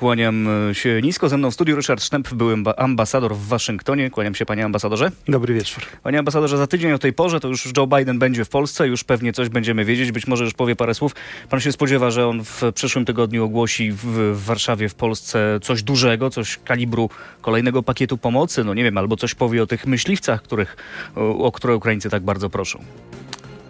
Kłaniam 0.00 0.48
się 0.72 1.00
nisko. 1.02 1.28
Ze 1.28 1.36
mną 1.36 1.50
w 1.50 1.54
studiu 1.54 1.76
Ryszard 1.76 2.02
Sztemp, 2.02 2.34
były 2.34 2.56
ambasador 2.76 3.34
w 3.34 3.48
Waszyngtonie. 3.48 4.10
Kłaniam 4.10 4.34
się 4.34 4.46
panie 4.46 4.64
ambasadorze. 4.64 5.10
Dobry 5.28 5.54
wieczór. 5.54 5.84
Panie 6.02 6.18
ambasadorze, 6.18 6.56
za 6.56 6.66
tydzień 6.66 6.92
o 6.92 6.98
tej 6.98 7.12
porze 7.12 7.40
to 7.40 7.48
już 7.48 7.68
Joe 7.76 7.86
Biden 7.86 8.18
będzie 8.18 8.44
w 8.44 8.48
Polsce, 8.48 8.88
już 8.88 9.04
pewnie 9.04 9.32
coś 9.32 9.48
będziemy 9.48 9.84
wiedzieć, 9.84 10.12
być 10.12 10.26
może 10.26 10.44
już 10.44 10.54
powie 10.54 10.76
parę 10.76 10.94
słów. 10.94 11.14
Pan 11.50 11.60
się 11.60 11.72
spodziewa, 11.72 12.10
że 12.10 12.26
on 12.26 12.44
w 12.44 12.62
przyszłym 12.74 13.04
tygodniu 13.04 13.44
ogłosi 13.44 13.92
w, 13.92 14.04
w 14.34 14.44
Warszawie, 14.44 14.88
w 14.88 14.94
Polsce 14.94 15.58
coś 15.62 15.82
dużego, 15.82 16.30
coś 16.30 16.58
kalibru 16.64 17.10
kolejnego 17.40 17.82
pakietu 17.82 18.18
pomocy, 18.18 18.64
no 18.64 18.74
nie 18.74 18.84
wiem, 18.84 18.98
albo 18.98 19.16
coś 19.16 19.34
powie 19.34 19.62
o 19.62 19.66
tych 19.66 19.86
myśliwcach, 19.86 20.42
których, 20.42 20.76
o, 21.16 21.38
o 21.38 21.52
które 21.52 21.76
Ukraińcy 21.76 22.10
tak 22.10 22.22
bardzo 22.22 22.50
proszą. 22.50 22.84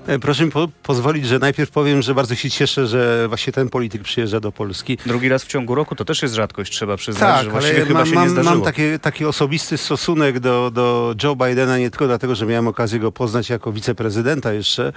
E, 0.07 0.19
proszę 0.19 0.45
mi 0.45 0.51
po 0.51 0.69
pozwolić, 0.83 1.27
że 1.27 1.39
najpierw 1.39 1.71
powiem, 1.71 2.03
że 2.03 2.15
bardzo 2.15 2.35
się 2.35 2.51
cieszę, 2.51 2.87
że 2.87 3.29
właśnie 3.29 3.53
ten 3.53 3.69
polityk 3.69 4.03
przyjeżdża 4.03 4.41
do 4.41 4.53
Polski. 4.53 4.99
Drugi 5.07 5.29
raz 5.29 5.45
w 5.45 5.47
ciągu 5.47 5.75
roku 5.75 5.95
to 5.95 6.05
też 6.05 6.23
jest 6.23 6.35
rzadkość, 6.35 6.73
trzeba 6.73 6.97
przyznać, 6.97 7.35
tak, 7.35 7.45
że 7.45 7.51
właściwie 7.51 7.77
ale 7.77 7.87
chyba 7.87 7.99
mam, 7.99 8.09
się 8.09 8.15
mam, 8.15 8.25
nie 8.25 8.31
zdarzyło. 8.31 8.55
Mam 8.55 8.65
taki, 8.65 8.83
taki 9.01 9.25
osobisty 9.25 9.79
stosunek 9.79 10.41
do, 10.41 10.71
do 10.71 11.15
Joe 11.23 11.37
Bidena, 11.37 11.79
nie 11.79 11.91
tylko 11.91 12.07
dlatego, 12.07 12.35
że 12.35 12.47
miałem 12.47 12.69
okazję 12.69 12.99
go 12.99 13.13
poznać 13.13 13.51
jako 13.51 13.73
wiceprezydenta 13.73 14.53
jeszcze, 14.53 14.93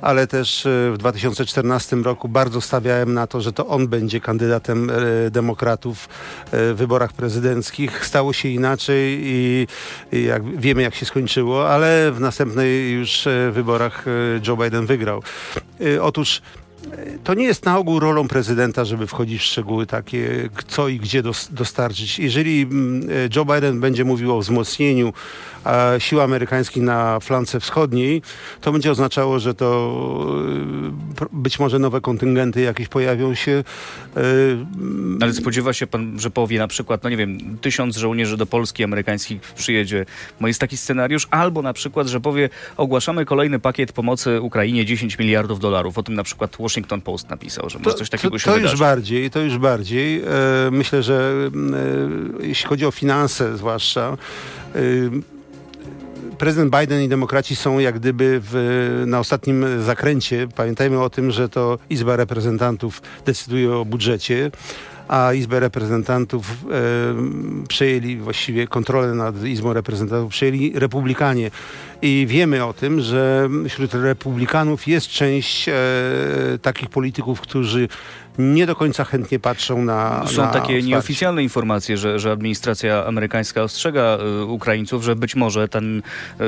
ale 0.00 0.26
też 0.26 0.66
e, 0.66 0.90
w 0.92 0.98
2014 0.98 1.96
roku 1.96 2.28
bardzo 2.28 2.60
stawiałem 2.60 3.14
na 3.14 3.26
to, 3.26 3.40
że 3.40 3.52
to 3.52 3.66
on 3.66 3.88
będzie 3.88 4.20
kandydatem 4.20 4.90
e, 4.90 4.94
demokratów 5.30 6.08
w 6.52 6.74
wyborach 6.76 7.12
prezydenckich. 7.12 8.06
Stało 8.06 8.32
się 8.32 8.48
inaczej 8.48 9.20
i, 9.22 9.66
i 10.12 10.24
jak 10.24 10.60
wiemy, 10.60 10.82
jak 10.82 10.94
się 10.94 11.06
skończyło, 11.06 11.70
ale 11.70 12.12
w 12.12 12.20
następnej 12.20 12.92
już 12.92 13.28
wyborach 13.52 14.04
Joe 14.46 14.56
Biden 14.56 14.86
wygrał. 14.86 15.22
Otóż 16.00 16.42
to 17.24 17.34
nie 17.34 17.44
jest 17.44 17.64
na 17.64 17.78
ogół 17.78 18.00
rolą 18.00 18.28
prezydenta, 18.28 18.84
żeby 18.84 19.06
wchodzić 19.06 19.40
w 19.40 19.44
szczegóły 19.44 19.86
takie, 19.86 20.48
co 20.68 20.88
i 20.88 20.98
gdzie 20.98 21.22
dostarczyć. 21.50 22.18
Jeżeli 22.18 22.62
mm, 22.62 23.08
Joe 23.36 23.44
Biden 23.44 23.80
będzie 23.80 24.04
mówił 24.04 24.36
o 24.36 24.40
wzmocnieniu 24.40 25.12
sił 25.98 26.20
amerykańskich 26.20 26.82
na 26.82 27.20
flance 27.20 27.60
wschodniej, 27.60 28.22
to 28.60 28.72
będzie 28.72 28.90
oznaczało, 28.90 29.38
że 29.38 29.54
to 29.54 29.96
y, 31.22 31.26
być 31.32 31.58
może 31.58 31.78
nowe 31.78 32.00
kontyngenty 32.00 32.60
jakieś 32.60 32.88
pojawią 32.88 33.34
się. 33.34 33.64
Y, 34.16 34.56
Ale 35.20 35.32
spodziewa 35.32 35.72
się 35.72 35.86
pan, 35.86 36.20
że 36.20 36.30
powie 36.30 36.58
na 36.58 36.68
przykład, 36.68 37.02
no 37.02 37.10
nie 37.10 37.16
wiem, 37.16 37.58
tysiąc 37.60 37.96
żołnierzy 37.96 38.36
do 38.36 38.46
Polski 38.46 38.84
amerykańskich 38.84 39.40
przyjedzie. 39.40 40.06
No 40.40 40.48
jest 40.48 40.60
taki 40.60 40.76
scenariusz. 40.76 41.28
Albo 41.30 41.62
na 41.62 41.72
przykład, 41.72 42.06
że 42.06 42.20
powie, 42.20 42.50
ogłaszamy 42.76 43.24
kolejny 43.24 43.58
pakiet 43.58 43.92
pomocy 43.92 44.40
Ukrainie 44.40 44.84
10 44.84 45.18
miliardów 45.18 45.60
dolarów. 45.60 45.98
O 45.98 46.02
tym 46.02 46.14
na 46.14 46.22
przykład 46.22 46.56
Washington 46.60 47.00
Post 47.00 47.30
napisał, 47.30 47.70
że 47.70 47.78
może 47.78 47.90
to, 47.90 47.98
coś 47.98 48.10
takiego 48.10 48.34
to, 48.34 48.38
się 48.38 48.44
to 48.44 48.54
wydarzy. 48.54 48.72
już 48.72 48.80
bardziej, 48.80 49.30
to 49.30 49.40
już 49.40 49.58
bardziej. 49.58 50.22
E, 50.22 50.24
myślę, 50.70 51.02
że 51.02 51.32
e, 52.40 52.46
jeśli 52.46 52.68
chodzi 52.68 52.86
o 52.86 52.90
finanse 52.90 53.56
zwłaszcza, 53.56 54.16
e, 54.74 54.78
prezydent 56.44 56.76
Biden 56.80 57.02
i 57.02 57.08
demokraci 57.08 57.56
są 57.56 57.78
jak 57.78 57.94
gdyby 57.98 58.40
w, 58.42 59.02
na 59.06 59.18
ostatnim 59.18 59.82
zakręcie. 59.82 60.48
Pamiętajmy 60.56 61.00
o 61.00 61.10
tym, 61.10 61.30
że 61.30 61.48
to 61.48 61.78
Izba 61.90 62.16
Reprezentantów 62.16 63.02
decyduje 63.26 63.74
o 63.74 63.84
budżecie 63.84 64.50
a 65.08 65.32
Izbę 65.32 65.60
Reprezentantów 65.60 66.50
e, 66.50 67.66
przejęli 67.68 68.16
właściwie 68.16 68.66
kontrolę 68.66 69.14
nad 69.14 69.44
Izbą 69.44 69.72
Reprezentantów, 69.72 70.30
przejęli 70.30 70.72
republikanie. 70.74 71.50
I 72.06 72.26
wiemy 72.28 72.64
o 72.64 72.72
tym, 72.72 73.00
że 73.00 73.48
wśród 73.68 73.94
republikanów 73.94 74.86
jest 74.88 75.08
część 75.08 75.68
e, 75.68 75.74
takich 76.62 76.88
polityków, 76.88 77.40
którzy 77.40 77.88
nie 78.38 78.66
do 78.66 78.76
końca 78.76 79.04
chętnie 79.04 79.38
patrzą 79.38 79.84
na. 79.84 80.26
Są 80.26 80.42
na 80.42 80.48
takie 80.48 80.60
wsparcie. 80.62 80.82
nieoficjalne 80.82 81.42
informacje, 81.42 81.96
że, 81.96 82.18
że 82.18 82.32
administracja 82.32 83.06
amerykańska 83.06 83.62
ostrzega 83.62 84.18
y, 84.42 84.44
Ukraińców, 84.44 85.04
że 85.04 85.16
być 85.16 85.36
może 85.36 85.68
ten 85.68 86.02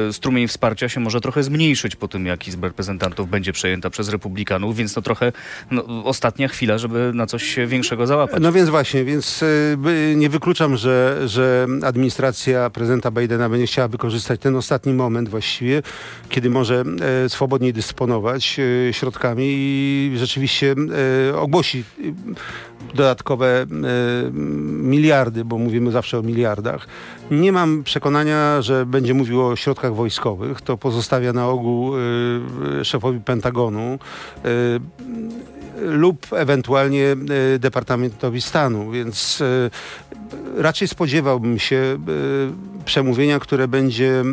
y, 0.08 0.12
strumień 0.12 0.48
wsparcia 0.48 0.88
się 0.88 1.00
może 1.00 1.20
trochę 1.20 1.42
zmniejszyć 1.42 1.96
po 1.96 2.08
tym, 2.08 2.26
jak 2.26 2.48
Izba 2.48 2.68
Reprezentantów 2.68 3.30
będzie 3.30 3.52
przejęta 3.52 3.90
przez 3.90 4.08
republikanów, 4.08 4.76
więc 4.76 4.94
to 4.94 5.02
trochę 5.02 5.32
no, 5.70 6.04
ostatnia 6.04 6.48
chwila, 6.48 6.78
żeby 6.78 7.10
na 7.14 7.26
coś 7.26 7.56
większego 7.66 8.06
załapać. 8.06 8.42
No 8.42 8.52
więc 8.52 8.68
właśnie, 8.70 9.04
więc 9.04 9.42
y, 9.42 10.14
nie 10.16 10.28
wykluczam, 10.28 10.76
że, 10.76 11.22
że 11.26 11.66
administracja 11.82 12.70
prezydenta 12.70 13.10
Bidena 13.10 13.48
będzie 13.48 13.66
chciała 13.66 13.88
wykorzystać 13.88 14.40
ten 14.40 14.56
ostatni 14.56 14.92
moment 14.92 15.28
właściwie, 15.46 15.82
kiedy 16.28 16.50
może 16.50 16.84
e, 17.24 17.28
swobodniej 17.28 17.72
dysponować 17.72 18.60
e, 18.88 18.92
środkami 18.92 19.44
i 19.48 20.12
rzeczywiście 20.16 20.74
e, 21.30 21.36
ogłosi 21.38 21.84
dodatkowe 22.94 23.66
miliardy, 24.82 25.44
bo 25.44 25.58
mówimy 25.58 25.90
zawsze 25.90 26.18
o 26.18 26.22
miliardach. 26.22 26.86
Nie 27.30 27.52
mam 27.52 27.84
przekonania, 27.84 28.62
że 28.62 28.86
będzie 28.86 29.14
mówił 29.14 29.46
o 29.46 29.56
środkach 29.56 29.94
wojskowych. 29.94 30.60
To 30.60 30.76
pozostawia 30.76 31.32
na 31.32 31.48
ogół 31.48 31.92
szefowi 32.82 33.20
Pentagonu 33.20 33.98
lub 35.80 36.26
ewentualnie 36.32 37.16
Departamentowi 37.58 38.40
Stanu, 38.40 38.90
więc 38.90 39.42
raczej 40.56 40.88
spodziewałbym 40.88 41.58
się 41.58 41.98
przemówienia, 42.84 43.38
które 43.38 43.68
będzie 43.68 44.24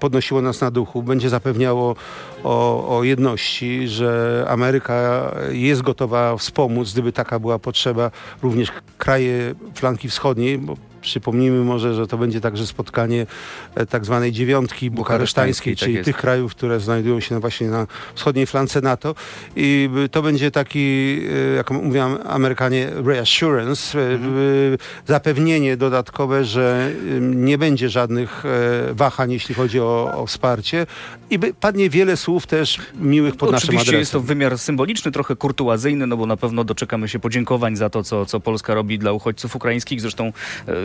podnosiło 0.00 0.42
nas 0.42 0.60
na 0.60 0.70
duchu, 0.70 1.02
będzie 1.02 1.28
zapewniało 1.28 1.96
o, 2.44 2.98
o 2.98 3.04
jedności, 3.04 3.88
że 3.88 4.44
Ameryka 4.48 5.30
jest 5.50 5.82
gotowa 5.82 6.36
wspomóc, 6.36 6.92
gdyby 6.92 7.12
taka 7.12 7.38
była 7.38 7.58
potrzeba, 7.58 8.10
również 8.42 8.72
kraje 8.98 9.54
flanki 9.74 10.08
wschodniej, 10.08 10.58
bo 10.58 10.76
Przypomnijmy 11.00 11.64
może, 11.64 11.94
że 11.94 12.06
to 12.06 12.18
będzie 12.18 12.40
także 12.40 12.66
spotkanie 12.66 13.26
e, 13.74 13.86
tak 13.86 14.04
zwanej 14.04 14.32
dziewiątki 14.32 14.90
bukaresztańskiej, 14.90 15.76
czyli 15.76 15.94
tak 15.94 16.04
tych 16.04 16.16
krajów, 16.16 16.54
które 16.54 16.80
znajdują 16.80 17.20
się 17.20 17.40
właśnie 17.40 17.68
na 17.68 17.86
wschodniej 18.14 18.46
flance 18.46 18.80
NATO. 18.80 19.14
I 19.56 19.90
to 20.10 20.22
będzie 20.22 20.50
taki, 20.50 21.18
e, 21.52 21.56
jak 21.56 21.70
mówią 21.70 22.18
Amerykanie, 22.18 22.90
reassurance, 23.04 23.98
e, 23.98 24.12
mhm. 24.12 24.78
zapewnienie 25.06 25.76
dodatkowe, 25.76 26.44
że 26.44 26.92
nie 27.20 27.58
będzie 27.58 27.88
żadnych 27.88 28.44
wahań, 28.92 29.32
jeśli 29.32 29.54
chodzi 29.54 29.80
o, 29.80 30.12
o 30.16 30.26
wsparcie. 30.26 30.86
I 31.30 31.38
padnie 31.38 31.90
wiele 31.90 32.16
słów 32.16 32.46
też 32.46 32.78
miłych 32.94 33.36
pod 33.36 33.48
Oczywiście 33.48 33.66
naszym 33.66 33.78
adresem. 33.78 34.00
jest 34.00 34.12
to 34.12 34.20
wymiar 34.20 34.58
symboliczny, 34.58 35.12
trochę 35.12 35.36
kurtuazyjny, 35.36 36.06
no 36.06 36.16
bo 36.16 36.26
na 36.26 36.36
pewno 36.36 36.64
doczekamy 36.64 37.08
się 37.08 37.18
podziękowań 37.18 37.76
za 37.76 37.90
to, 37.90 38.02
co, 38.02 38.26
co 38.26 38.40
Polska 38.40 38.74
robi 38.74 38.98
dla 38.98 39.12
uchodźców 39.12 39.56
ukraińskich. 39.56 40.00
Zresztą 40.00 40.32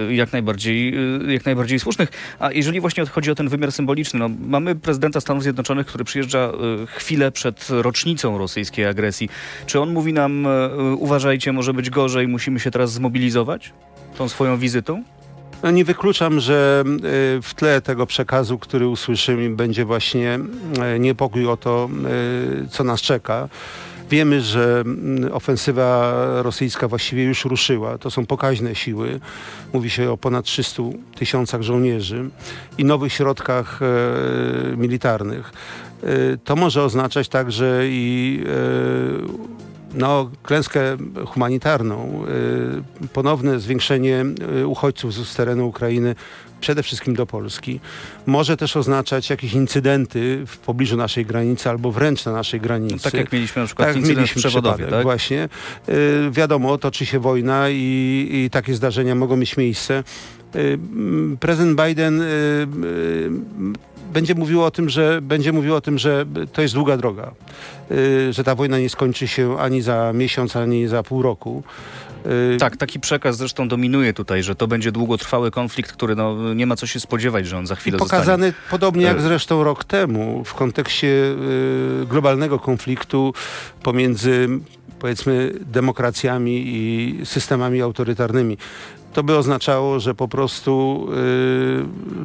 jak 0.10 0.34
najbardziej, 0.34 0.94
y, 1.30 1.34
jak 1.34 1.46
najbardziej 1.46 1.80
słusznych. 1.80 2.10
A 2.40 2.52
jeżeli 2.52 2.82
właśnie 2.82 3.06
chodzi 3.06 3.32
o 3.32 3.36
ten 3.36 3.50
wymiar 3.50 3.72
symboliczny, 3.72 4.20
no, 4.20 4.30
mamy 4.48 4.76
prezydenta 4.76 5.22
Stanów 5.22 5.44
Zjednoczonych, 5.44 5.88
który 5.88 6.04
przyjeżdża 6.04 6.52
y, 6.84 6.88
chwilę 6.88 7.32
przed 7.32 7.68
rocznicą 7.70 8.38
rosyjskiej 8.38 8.86
agresji. 8.86 9.30
Czy 9.66 9.80
on 9.80 9.94
mówi 9.94 10.14
nam, 10.14 10.46
y, 10.46 10.50
uważajcie, 10.96 11.54
może 11.54 11.74
być 11.74 11.90
gorzej, 11.90 12.28
musimy 12.28 12.60
się 12.60 12.72
teraz 12.72 12.92
zmobilizować 12.92 13.74
tą 14.18 14.30
swoją 14.30 14.58
wizytą? 14.58 15.04
No 15.64 15.72
nie 15.72 15.86
wykluczam, 15.86 16.40
że 16.40 16.84
w 17.42 17.54
tle 17.56 17.82
tego 17.82 18.06
przekazu, 18.06 18.60
który 18.60 18.88
usłyszymy, 18.88 19.50
będzie 19.50 19.86
właśnie 19.86 20.40
niepokój 21.00 21.48
o 21.48 21.58
to, 21.58 21.90
co 22.70 22.84
nas 22.84 23.02
czeka. 23.02 23.50
Wiemy, 24.10 24.42
że 24.42 24.84
mm, 24.86 25.34
ofensywa 25.34 26.14
rosyjska 26.42 26.88
właściwie 26.88 27.24
już 27.24 27.46
ruszyła. 27.46 27.98
To 27.98 28.12
są 28.12 28.26
pokaźne 28.26 28.76
siły. 28.76 29.20
Mówi 29.74 29.90
się 29.90 30.12
o 30.12 30.18
ponad 30.18 30.46
300 30.46 30.84
tysiącach 31.16 31.62
żołnierzy 31.62 32.30
i 32.78 32.86
nowych 32.86 33.14
środkach 33.14 33.80
e, 33.82 34.78
militarnych. 34.78 35.54
E, 36.04 36.38
to 36.38 36.56
może 36.56 36.84
oznaczać 36.84 37.30
także 37.30 37.82
i 37.84 38.44
e, 38.46 39.56
no, 39.96 40.32
klęskę 40.44 40.98
humanitarną, 41.26 42.26
y, 43.04 43.08
ponowne 43.08 43.60
zwiększenie 43.60 44.26
y, 44.60 44.68
uchodźców 44.68 45.14
z 45.14 45.36
terenu 45.36 45.68
Ukrainy 45.68 46.16
przede 46.66 46.84
wszystkim 46.84 47.16
do 47.16 47.26
Polski. 47.26 47.80
Może 48.26 48.58
też 48.58 48.78
oznaczać 48.78 49.30
jakieś 49.30 49.54
incydenty 49.54 50.44
w 50.48 50.58
pobliżu 50.58 50.98
naszej 50.98 51.26
granicy 51.26 51.70
albo 51.70 51.92
wręcz 51.92 52.26
na 52.26 52.32
naszej 52.32 52.62
granicy. 52.62 52.96
No, 52.96 53.12
tak 53.12 53.14
jak 53.14 53.32
mieliśmy 53.34 53.62
na 53.62 53.66
przykład 53.66 53.88
tak, 53.88 53.96
incydent 53.96 54.18
mieliśmy 54.18 54.42
w 54.42 54.46
Przewodowie, 54.46 54.88
tak? 54.88 55.04
Właśnie. 55.04 55.50
Y, 55.90 56.32
wiadomo, 56.32 56.78
toczy 56.78 57.06
się 57.06 57.20
wojna 57.20 57.70
i, 57.70 58.30
i 58.32 58.50
takie 58.50 58.74
zdarzenia 58.74 59.16
mogą 59.16 59.38
mieć 59.38 59.58
miejsce. 59.58 60.04
Y, 60.56 60.80
prezydent 61.40 61.82
Biden 61.82 62.22
y, 62.22 62.26
będzie 64.14 64.36
mówił 64.36 64.64
o 64.64 64.72
tym, 64.72 64.90
że 64.90 65.22
będzie 65.22 65.52
mówił 65.52 65.76
o 65.76 65.82
tym, 65.82 65.98
że 65.98 66.26
to 66.54 66.62
jest 66.62 66.74
długa 66.74 66.98
droga, 66.98 67.32
że 68.32 68.44
ta 68.44 68.56
wojna 68.56 68.80
nie 68.80 68.90
skończy 68.90 69.28
się 69.28 69.60
ani 69.60 69.82
za 69.82 70.14
miesiąc, 70.14 70.56
ani 70.56 70.88
za 70.88 71.04
pół 71.04 71.22
roku. 71.22 71.64
Y, 72.54 72.58
tak, 72.58 72.78
taki 72.78 73.00
przekaz 73.00 73.38
zresztą 73.38 73.68
dominuje 73.68 74.14
tutaj, 74.14 74.44
że 74.44 74.56
to 74.56 74.68
będzie 74.68 74.92
długotrwały 74.92 75.52
konflikt, 75.52 75.92
który 75.92 76.16
no, 76.16 76.54
nie 76.54 76.68
ma 76.68 76.76
co 76.76 76.88
się 76.88 77.00
spodziewać, 77.00 77.48
że 77.48 77.58
on 77.58 77.68
za 77.68 77.76
chwilę 77.76 77.98
Pokazany 77.98 78.48
zostanie. 78.48 78.70
podobnie 78.70 79.04
jak 79.04 79.18
y. 79.18 79.22
zresztą 79.22 79.64
rok 79.64 79.84
temu 79.84 80.44
w 80.44 80.54
kontekście 80.54 81.08
y, 81.08 82.06
globalnego 82.10 82.60
konfliktu 82.60 83.34
pomiędzy 83.84 84.50
powiedzmy 85.00 85.54
demokracjami 85.62 86.64
i 86.66 87.20
systemami 87.26 87.82
autorytarnymi. 87.82 88.58
To 89.14 89.24
by 89.24 89.38
oznaczało, 89.38 90.00
że 90.00 90.16
po 90.16 90.28
prostu 90.28 91.08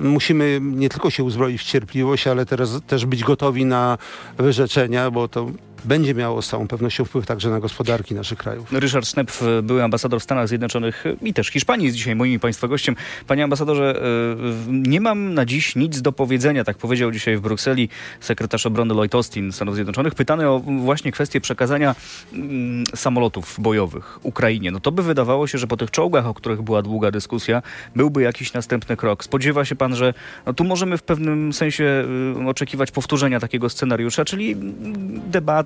y, 0.03 0.05
musimy 0.07 0.59
nie 0.63 0.89
tylko 0.89 1.11
się 1.11 1.25
uzbroić 1.25 1.61
w 1.61 1.65
cierpliwość, 1.65 2.27
ale 2.27 2.47
teraz 2.47 2.71
też 2.87 3.07
być 3.07 3.25
gotowi 3.25 3.65
na 3.65 3.99
wyrzeczenia, 4.39 5.11
bo 5.11 5.29
to 5.29 5.51
będzie 5.85 6.15
miało 6.15 6.43
z 6.43 6.49
całą 6.49 6.69
pewnością 6.69 7.05
wpływ 7.05 7.27
także 7.27 7.51
na 7.51 7.61
gospodarki 7.61 8.15
naszych 8.15 8.39
krajów. 8.39 8.73
Ryszard 8.73 9.07
Sznep, 9.07 9.33
były 9.63 9.83
ambasador 9.83 10.21
w 10.21 10.23
Stanach 10.23 10.49
Zjednoczonych 10.49 11.05
i 11.23 11.35
też 11.35 11.49
Hiszpanii 11.49 11.87
jest 11.87 11.97
dzisiaj 11.97 12.17
moim 12.17 12.41
Państwa 12.41 12.69
gościem. 12.69 12.97
Panie 13.27 13.45
ambasadorze, 13.45 14.03
y, 14.69 14.73
nie 14.73 15.01
mam 15.01 15.35
na 15.35 15.47
dziś 15.47 15.77
nic 15.77 16.03
do 16.03 16.13
powiedzenia, 16.13 16.65
tak 16.65 16.79
powiedział 16.79 17.11
dzisiaj 17.11 17.37
w 17.37 17.41
Brukseli 17.41 17.89
sekretarz 18.21 18.67
obrony 18.67 18.95
Lloyd 18.95 19.15
Austin 19.15 19.53
Stanów 19.53 19.75
Zjednoczonych, 19.75 20.15
pytany 20.15 20.49
o 20.49 20.61
właśnie 20.61 21.13
kwestię 21.13 21.41
przekazania 21.41 21.95
mm, 22.33 22.85
samolotów 22.95 23.57
bojowych 23.59 24.19
Ukrainie. 24.23 24.71
No 24.71 24.81
to 24.81 24.93
by 24.93 25.03
wydawało 25.03 25.47
się, 25.47 25.59
że 25.59 25.67
po 25.67 25.77
tych 25.77 25.91
czołgach, 25.91 26.27
o 26.27 26.35
których 26.35 26.63
była 26.63 26.83
długa 26.83 27.11
dyskusja, 27.11 27.63
byłby 27.97 28.23
jakiś 28.23 28.53
następny 28.53 28.97
krok. 28.97 29.25
Spodziewa 29.25 29.65
się 29.65 29.77
pan, 29.77 29.97
że 29.97 30.15
no 30.47 30.53
tu 30.53 30.65
możemy 30.65 30.99
w 30.99 31.03
pewnym 31.03 31.53
sensie 31.53 32.05
y, 32.41 32.49
oczekiwać 32.49 32.91
powtórzenia 32.91 33.41
takiego 33.41 33.69
scenariusza, 33.69 34.25
czyli 34.25 34.57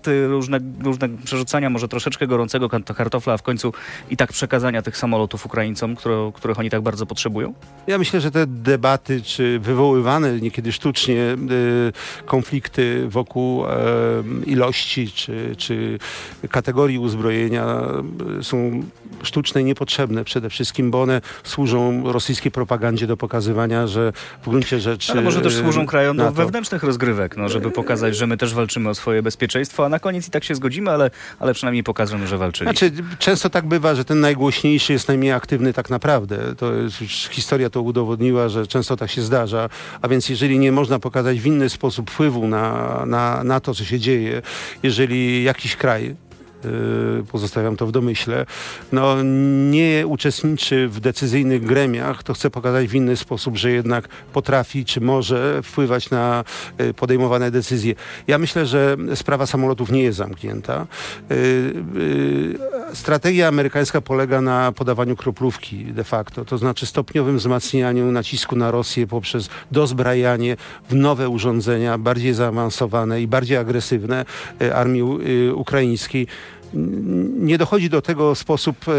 debaty, 0.04 0.26
różne, 0.26 0.60
różne 0.80 1.08
przerzucania 1.24 1.70
może 1.70 1.88
troszeczkę 1.88 2.26
gorącego 2.26 2.68
kartofla, 2.68 3.32
a 3.32 3.36
w 3.36 3.42
końcu 3.42 3.72
i 4.10 4.16
tak 4.16 4.32
przekazania 4.32 4.82
tych 4.82 4.96
samolotów 4.96 5.46
Ukraińcom, 5.46 5.96
które, 5.96 6.32
których 6.34 6.58
oni 6.58 6.70
tak 6.70 6.82
bardzo 6.82 7.06
potrzebują? 7.06 7.54
Ja 7.86 7.98
myślę, 7.98 8.20
że 8.20 8.30
te 8.30 8.46
debaty, 8.46 9.22
czy 9.22 9.58
wywoływane 9.58 10.40
niekiedy 10.40 10.72
sztucznie 10.72 11.16
y, 11.16 12.26
konflikty 12.26 13.08
wokół 13.08 13.64
y, 13.64 13.68
ilości, 14.46 15.10
czy, 15.10 15.54
czy 15.56 15.98
kategorii 16.50 16.98
uzbrojenia 16.98 17.80
y, 18.40 18.44
są 18.44 18.82
sztuczne 19.22 19.60
i 19.60 19.64
niepotrzebne 19.64 20.24
przede 20.24 20.50
wszystkim, 20.50 20.90
bo 20.90 21.02
one 21.02 21.20
służą 21.44 22.12
rosyjskiej 22.12 22.52
propagandzie 22.52 23.06
do 23.06 23.16
pokazywania, 23.16 23.86
że 23.86 24.12
w 24.42 24.48
gruncie 24.48 24.80
rzeczy... 24.80 25.12
Ale 25.12 25.22
może 25.22 25.40
też 25.40 25.56
służą 25.56 25.86
krajom 25.86 26.16
do 26.16 26.24
NATO. 26.24 26.34
wewnętrznych 26.34 26.82
rozgrywek, 26.82 27.36
no, 27.36 27.48
żeby 27.48 27.70
pokazać, 27.70 28.16
że 28.16 28.26
my 28.26 28.36
też 28.36 28.54
walczymy 28.54 28.88
o 28.88 28.94
swoje 28.94 29.22
bezpieczeństwo, 29.22 29.84
a 29.84 29.88
na 29.94 29.98
koniec 29.98 30.28
i 30.28 30.30
tak 30.30 30.44
się 30.44 30.54
zgodzimy, 30.54 30.90
ale, 30.90 31.10
ale 31.38 31.54
przynajmniej 31.54 31.84
pokażemy, 31.84 32.26
że 32.26 32.38
walczyli. 32.38 32.70
Znaczy, 32.70 32.92
często 33.18 33.50
tak 33.50 33.66
bywa, 33.66 33.94
że 33.94 34.04
ten 34.04 34.20
najgłośniejszy 34.20 34.92
jest 34.92 35.08
najmniej 35.08 35.32
aktywny 35.32 35.72
tak 35.72 35.90
naprawdę. 35.90 36.54
To 36.54 36.72
jest, 36.72 36.96
historia 37.30 37.70
to 37.70 37.82
udowodniła, 37.82 38.48
że 38.48 38.66
często 38.66 38.96
tak 38.96 39.10
się 39.10 39.22
zdarza. 39.22 39.68
A 40.02 40.08
więc 40.08 40.28
jeżeli 40.28 40.58
nie 40.58 40.72
można 40.72 40.98
pokazać 40.98 41.40
w 41.40 41.46
inny 41.46 41.70
sposób 41.70 42.10
wpływu 42.10 42.48
na, 42.48 43.02
na, 43.06 43.44
na 43.44 43.60
to, 43.60 43.74
co 43.74 43.84
się 43.84 43.98
dzieje, 43.98 44.42
jeżeli 44.82 45.44
jakiś 45.44 45.76
kraj 45.76 46.16
pozostawiam 47.32 47.76
to 47.76 47.86
w 47.86 47.92
domyśle, 47.92 48.46
no 48.92 49.22
nie 49.70 50.06
uczestniczy 50.06 50.88
w 50.88 51.00
decyzyjnych 51.00 51.64
gremiach, 51.64 52.22
to 52.22 52.34
chce 52.34 52.50
pokazać 52.50 52.86
w 52.86 52.94
inny 52.94 53.16
sposób, 53.16 53.56
że 53.56 53.70
jednak 53.70 54.08
potrafi 54.32 54.84
czy 54.84 55.00
może 55.00 55.62
wpływać 55.62 56.10
na 56.10 56.44
yy, 56.78 56.94
podejmowane 56.94 57.50
decyzje. 57.50 57.94
Ja 58.26 58.38
myślę, 58.38 58.66
że 58.66 58.96
sprawa 59.14 59.46
samolotów 59.46 59.90
nie 59.90 60.02
jest 60.02 60.18
zamknięta. 60.18 60.86
Yy, 61.30 62.58
strategia 62.92 63.48
amerykańska 63.48 64.00
polega 64.00 64.40
na 64.40 64.72
podawaniu 64.72 65.16
kroplówki 65.16 65.84
de 65.84 66.04
facto, 66.04 66.44
to 66.44 66.58
znaczy 66.58 66.86
stopniowym 66.86 67.38
wzmacnianiu 67.38 68.12
nacisku 68.12 68.56
na 68.56 68.70
Rosję 68.70 69.06
poprzez 69.06 69.48
dozbrajanie 69.70 70.56
w 70.88 70.94
nowe 70.94 71.28
urządzenia, 71.28 71.98
bardziej 71.98 72.34
zaawansowane 72.34 73.22
i 73.22 73.26
bardziej 73.26 73.56
agresywne 73.56 74.24
armii 74.74 75.02
ukraińskiej 75.54 76.26
nie 77.38 77.58
dochodzi 77.58 77.90
do 77.90 78.02
tego 78.02 78.34
w 78.34 78.38
sposób 78.38 78.76
e, 78.88 78.92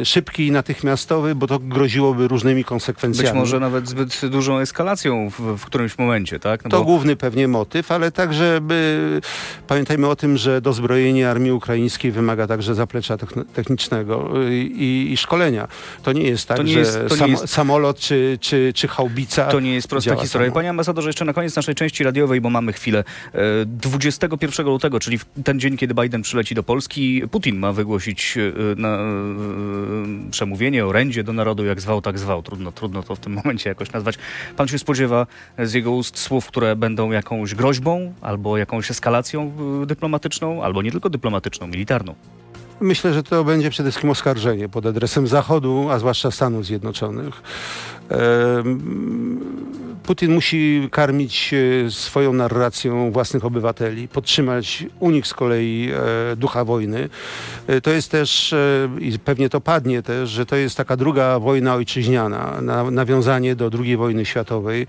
e, 0.00 0.04
szybki 0.04 0.46
i 0.46 0.50
natychmiastowy, 0.50 1.34
bo 1.34 1.46
to 1.46 1.58
groziłoby 1.58 2.28
różnymi 2.28 2.64
konsekwencjami. 2.64 3.28
Być 3.28 3.38
może 3.38 3.60
nawet 3.60 3.88
zbyt 3.88 4.26
dużą 4.26 4.58
eskalacją 4.58 5.30
w, 5.30 5.40
w 5.58 5.64
którymś 5.66 5.98
momencie, 5.98 6.38
tak? 6.38 6.64
No 6.64 6.70
to 6.70 6.78
bo- 6.78 6.84
główny 6.84 7.16
pewnie 7.16 7.48
motyw, 7.48 7.92
ale 7.92 8.12
także 8.12 8.58
by, 8.62 9.20
pamiętajmy 9.68 10.08
o 10.08 10.16
tym, 10.16 10.36
że 10.36 10.60
dozbrojenie 10.60 11.30
armii 11.30 11.52
ukraińskiej 11.52 12.12
wymaga 12.12 12.46
także 12.46 12.74
zaplecza 12.74 13.16
techn- 13.16 13.44
technicznego 13.44 14.42
y, 14.48 14.54
i, 14.58 15.12
i 15.12 15.16
szkolenia. 15.16 15.68
To 16.02 16.12
nie 16.12 16.22
jest 16.22 16.48
tak, 16.48 16.64
nie 16.64 16.72
że 16.72 16.78
jest- 16.78 16.98
sam, 17.18 17.30
jest- 17.30 17.48
samolot 17.48 17.98
czy, 17.98 18.38
czy, 18.40 18.72
czy 18.74 18.88
haubica 18.88 19.44
To 19.46 19.60
nie 19.60 19.74
jest 19.74 19.88
prosta 19.88 20.16
historia. 20.16 20.46
samo. 20.48 20.54
Panie 20.54 20.70
ambasadorze, 20.70 21.08
jeszcze 21.08 21.24
na 21.24 21.32
koniec 21.32 21.56
naszej 21.56 21.74
części 21.74 22.04
radiowej, 22.04 22.40
bo 22.40 22.50
mamy 22.50 22.72
chwilę. 22.72 23.04
E, 23.34 23.40
21 23.66 24.66
lutego, 24.66 25.00
czyli 25.00 25.18
ten 25.44 25.60
dzień, 25.60 25.76
kiedy 25.76 25.94
Biden 25.94 26.22
przyleci 26.22 26.54
do 26.54 26.61
Polski, 26.62 27.22
Putin 27.30 27.58
ma 27.58 27.72
wygłosić 27.72 28.38
e, 28.38 28.80
na, 28.80 28.88
e, 28.88 29.00
przemówienie, 30.30 30.86
orędzie 30.86 31.24
do 31.24 31.32
narodu, 31.32 31.64
jak 31.64 31.80
zwał, 31.80 32.02
tak 32.02 32.18
zwał. 32.18 32.42
Trudno, 32.42 32.72
trudno 32.72 33.02
to 33.02 33.16
w 33.16 33.20
tym 33.20 33.32
momencie 33.32 33.68
jakoś 33.68 33.92
nazwać. 33.92 34.18
Pan 34.56 34.68
się 34.68 34.78
spodziewa 34.78 35.26
z 35.58 35.72
jego 35.72 35.90
ust 35.90 36.18
słów, 36.18 36.46
które 36.46 36.76
będą 36.76 37.10
jakąś 37.10 37.54
groźbą, 37.54 38.12
albo 38.20 38.56
jakąś 38.56 38.90
eskalacją 38.90 39.52
e, 39.82 39.86
dyplomatyczną, 39.86 40.62
albo 40.62 40.82
nie 40.82 40.90
tylko 40.90 41.10
dyplomatyczną, 41.10 41.66
militarną. 41.66 42.14
Myślę, 42.80 43.14
że 43.14 43.22
to 43.22 43.44
będzie 43.44 43.70
przede 43.70 43.90
wszystkim 43.90 44.10
oskarżenie 44.10 44.68
pod 44.68 44.86
adresem 44.86 45.26
Zachodu, 45.26 45.90
a 45.90 45.98
zwłaszcza 45.98 46.30
Stanów 46.30 46.66
Zjednoczonych. 46.66 47.42
Em, 48.08 49.91
Putin 50.02 50.34
musi 50.34 50.88
karmić 50.90 51.54
e, 51.54 51.90
swoją 51.90 52.32
narracją 52.32 53.12
własnych 53.12 53.44
obywateli, 53.44 54.08
podtrzymać 54.08 54.84
u 55.00 55.10
nich 55.10 55.26
z 55.26 55.34
kolei 55.34 55.90
e, 56.32 56.36
ducha 56.36 56.64
wojny. 56.64 57.08
E, 57.66 57.80
To 57.80 57.90
jest 57.90 58.10
też, 58.10 58.54
i 59.00 59.18
pewnie 59.18 59.48
to 59.48 59.60
padnie 59.60 60.02
też, 60.02 60.30
że 60.30 60.46
to 60.46 60.56
jest 60.56 60.76
taka 60.76 60.96
druga 60.96 61.38
wojna 61.38 61.74
ojczyźniana, 61.74 62.60
na, 62.62 62.90
nawiązanie 62.90 63.56
do 63.56 63.70
II 63.84 63.96
wojny 63.96 64.24
światowej 64.24 64.86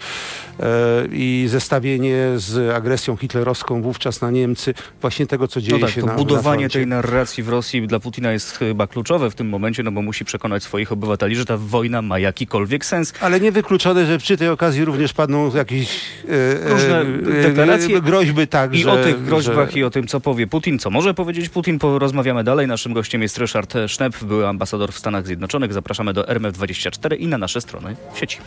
i 1.11 1.45
zestawienie 1.49 2.17
z 2.35 2.75
agresją 2.75 3.15
hitlerowską 3.17 3.81
wówczas 3.81 4.21
na 4.21 4.31
Niemcy, 4.31 4.73
właśnie 5.01 5.27
tego, 5.27 5.47
co 5.47 5.61
dzieje 5.61 5.79
No 5.79 5.85
tak, 5.87 5.95
się 5.95 6.01
to 6.01 6.07
na, 6.07 6.13
budowanie 6.13 6.63
na 6.63 6.69
tej 6.69 6.87
narracji 6.87 7.43
w 7.43 7.49
Rosji 7.49 7.87
dla 7.87 7.99
Putina 7.99 8.31
jest 8.31 8.57
chyba 8.57 8.87
kluczowe 8.87 9.31
w 9.31 9.35
tym 9.35 9.49
momencie, 9.49 9.83
no 9.83 9.91
bo 9.91 10.01
musi 10.01 10.25
przekonać 10.25 10.63
swoich 10.63 10.91
obywateli, 10.91 11.35
że 11.35 11.45
ta 11.45 11.57
wojna 11.57 12.01
ma 12.01 12.19
jakikolwiek 12.19 12.85
sens. 12.85 13.13
Ale 13.21 13.39
niewykluczone, 13.39 14.05
że 14.05 14.17
przy 14.17 14.37
tej 14.37 14.49
okazji 14.49 14.85
również 14.85 15.02
padną 15.11 15.55
jakieś 15.55 16.01
e, 16.29 16.69
Różne 16.69 17.01
e, 17.01 17.43
deklaracje. 17.43 17.97
e, 17.97 18.01
groźby 18.01 18.47
tak, 18.47 18.75
I 18.75 18.85
o 18.85 18.97
tych 18.97 19.23
groźbach 19.23 19.71
że... 19.71 19.79
i 19.79 19.83
o 19.83 19.89
tym, 19.89 20.07
co 20.07 20.19
powie 20.19 20.47
Putin, 20.47 20.79
co 20.79 20.89
może 20.89 21.13
powiedzieć 21.13 21.49
Putin, 21.49 21.79
porozmawiamy 21.79 22.43
dalej. 22.43 22.67
Naszym 22.67 22.93
gościem 22.93 23.21
jest 23.21 23.37
Ryszard 23.37 23.73
Sznep, 23.87 24.23
były 24.23 24.47
ambasador 24.47 24.91
w 24.91 24.97
Stanach 24.97 25.25
Zjednoczonych. 25.25 25.73
Zapraszamy 25.73 26.13
do 26.13 26.23
RMF24 26.23 27.19
i 27.19 27.27
na 27.27 27.37
nasze 27.37 27.61
strony 27.61 27.95
sieci. 28.15 28.37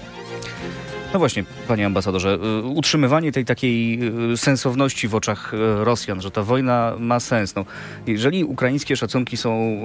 No 1.17 1.21
właśnie, 1.21 1.45
panie 1.69 1.87
ambasadorze, 1.87 2.39
y, 2.61 2.63
utrzymywanie 2.63 3.33
tej 3.33 3.45
takiej 3.45 4.01
y, 4.33 4.37
sensowności 4.37 5.09
w 5.09 5.15
oczach 5.15 5.55
y, 5.55 5.85
Rosjan, 5.85 6.21
że 6.21 6.31
ta 6.31 6.43
wojna 6.43 6.95
ma 6.99 7.21
sens. 7.21 7.55
No, 7.55 7.65
jeżeli 8.07 8.45
ukraińskie 8.45 8.97
szacunki 8.97 9.37
są, 9.37 9.77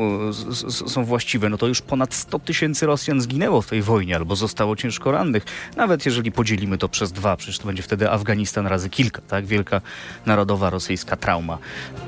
są 0.70 1.06
właściwe, 1.06 1.50
no 1.50 1.58
to 1.58 1.68
już 1.68 1.82
ponad 1.82 2.14
100 2.14 2.40
tysięcy 2.40 2.86
Rosjan 2.86 3.22
zginęło 3.22 3.62
w 3.62 3.68
tej 3.68 3.82
wojnie 3.82 4.16
albo 4.16 4.36
zostało 4.36 4.76
ciężko 4.76 5.12
rannych. 5.12 5.46
Nawet 5.76 6.06
jeżeli 6.06 6.32
podzielimy 6.32 6.78
to 6.78 6.90
przez 6.90 7.12
dwa, 7.12 7.38
przecież 7.38 7.60
to 7.60 7.66
będzie 7.66 7.84
wtedy 7.84 8.10
Afganistan 8.10 8.68
razy 8.68 8.90
kilka, 8.90 9.22
tak? 9.22 9.46
Wielka 9.46 9.82
narodowa 10.26 10.70
rosyjska 10.70 11.16
trauma. 11.16 11.58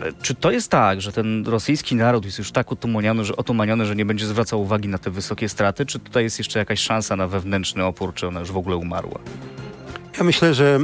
E, 0.01 0.11
Czy 0.21 0.35
to 0.35 0.51
jest 0.51 0.71
tak, 0.71 1.01
że 1.01 1.11
ten 1.11 1.45
rosyjski 1.47 1.95
naród 1.95 2.25
jest 2.25 2.37
już 2.37 2.51
tak 2.51 2.71
utumaniony, 2.71 3.25
że, 3.25 3.35
otumaniony, 3.35 3.85
że 3.85 3.95
nie 3.95 4.05
będzie 4.05 4.25
zwracał 4.25 4.61
uwagi 4.61 4.87
na 4.87 4.97
te 4.97 5.11
wysokie 5.11 5.49
straty? 5.49 5.85
Czy 5.85 5.99
tutaj 5.99 6.23
jest 6.23 6.37
jeszcze 6.37 6.59
jakaś 6.59 6.79
szansa 6.79 7.15
na 7.15 7.27
wewnętrzny 7.27 7.85
opór, 7.85 8.13
czy 8.13 8.27
ona 8.27 8.39
już 8.39 8.51
w 8.51 8.57
ogóle 8.57 8.75
umarła? 8.75 9.12
Ja 10.17 10.23
myślę, 10.23 10.53
że 10.53 10.79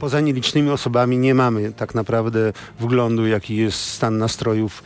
poza 0.00 0.20
nielicznymi 0.20 0.70
osobami 0.70 1.18
nie 1.18 1.34
mamy 1.34 1.72
tak 1.72 1.94
naprawdę 1.94 2.52
wglądu, 2.80 3.26
jaki 3.26 3.56
jest 3.56 3.80
stan 3.80 4.18
nastrojów 4.18 4.82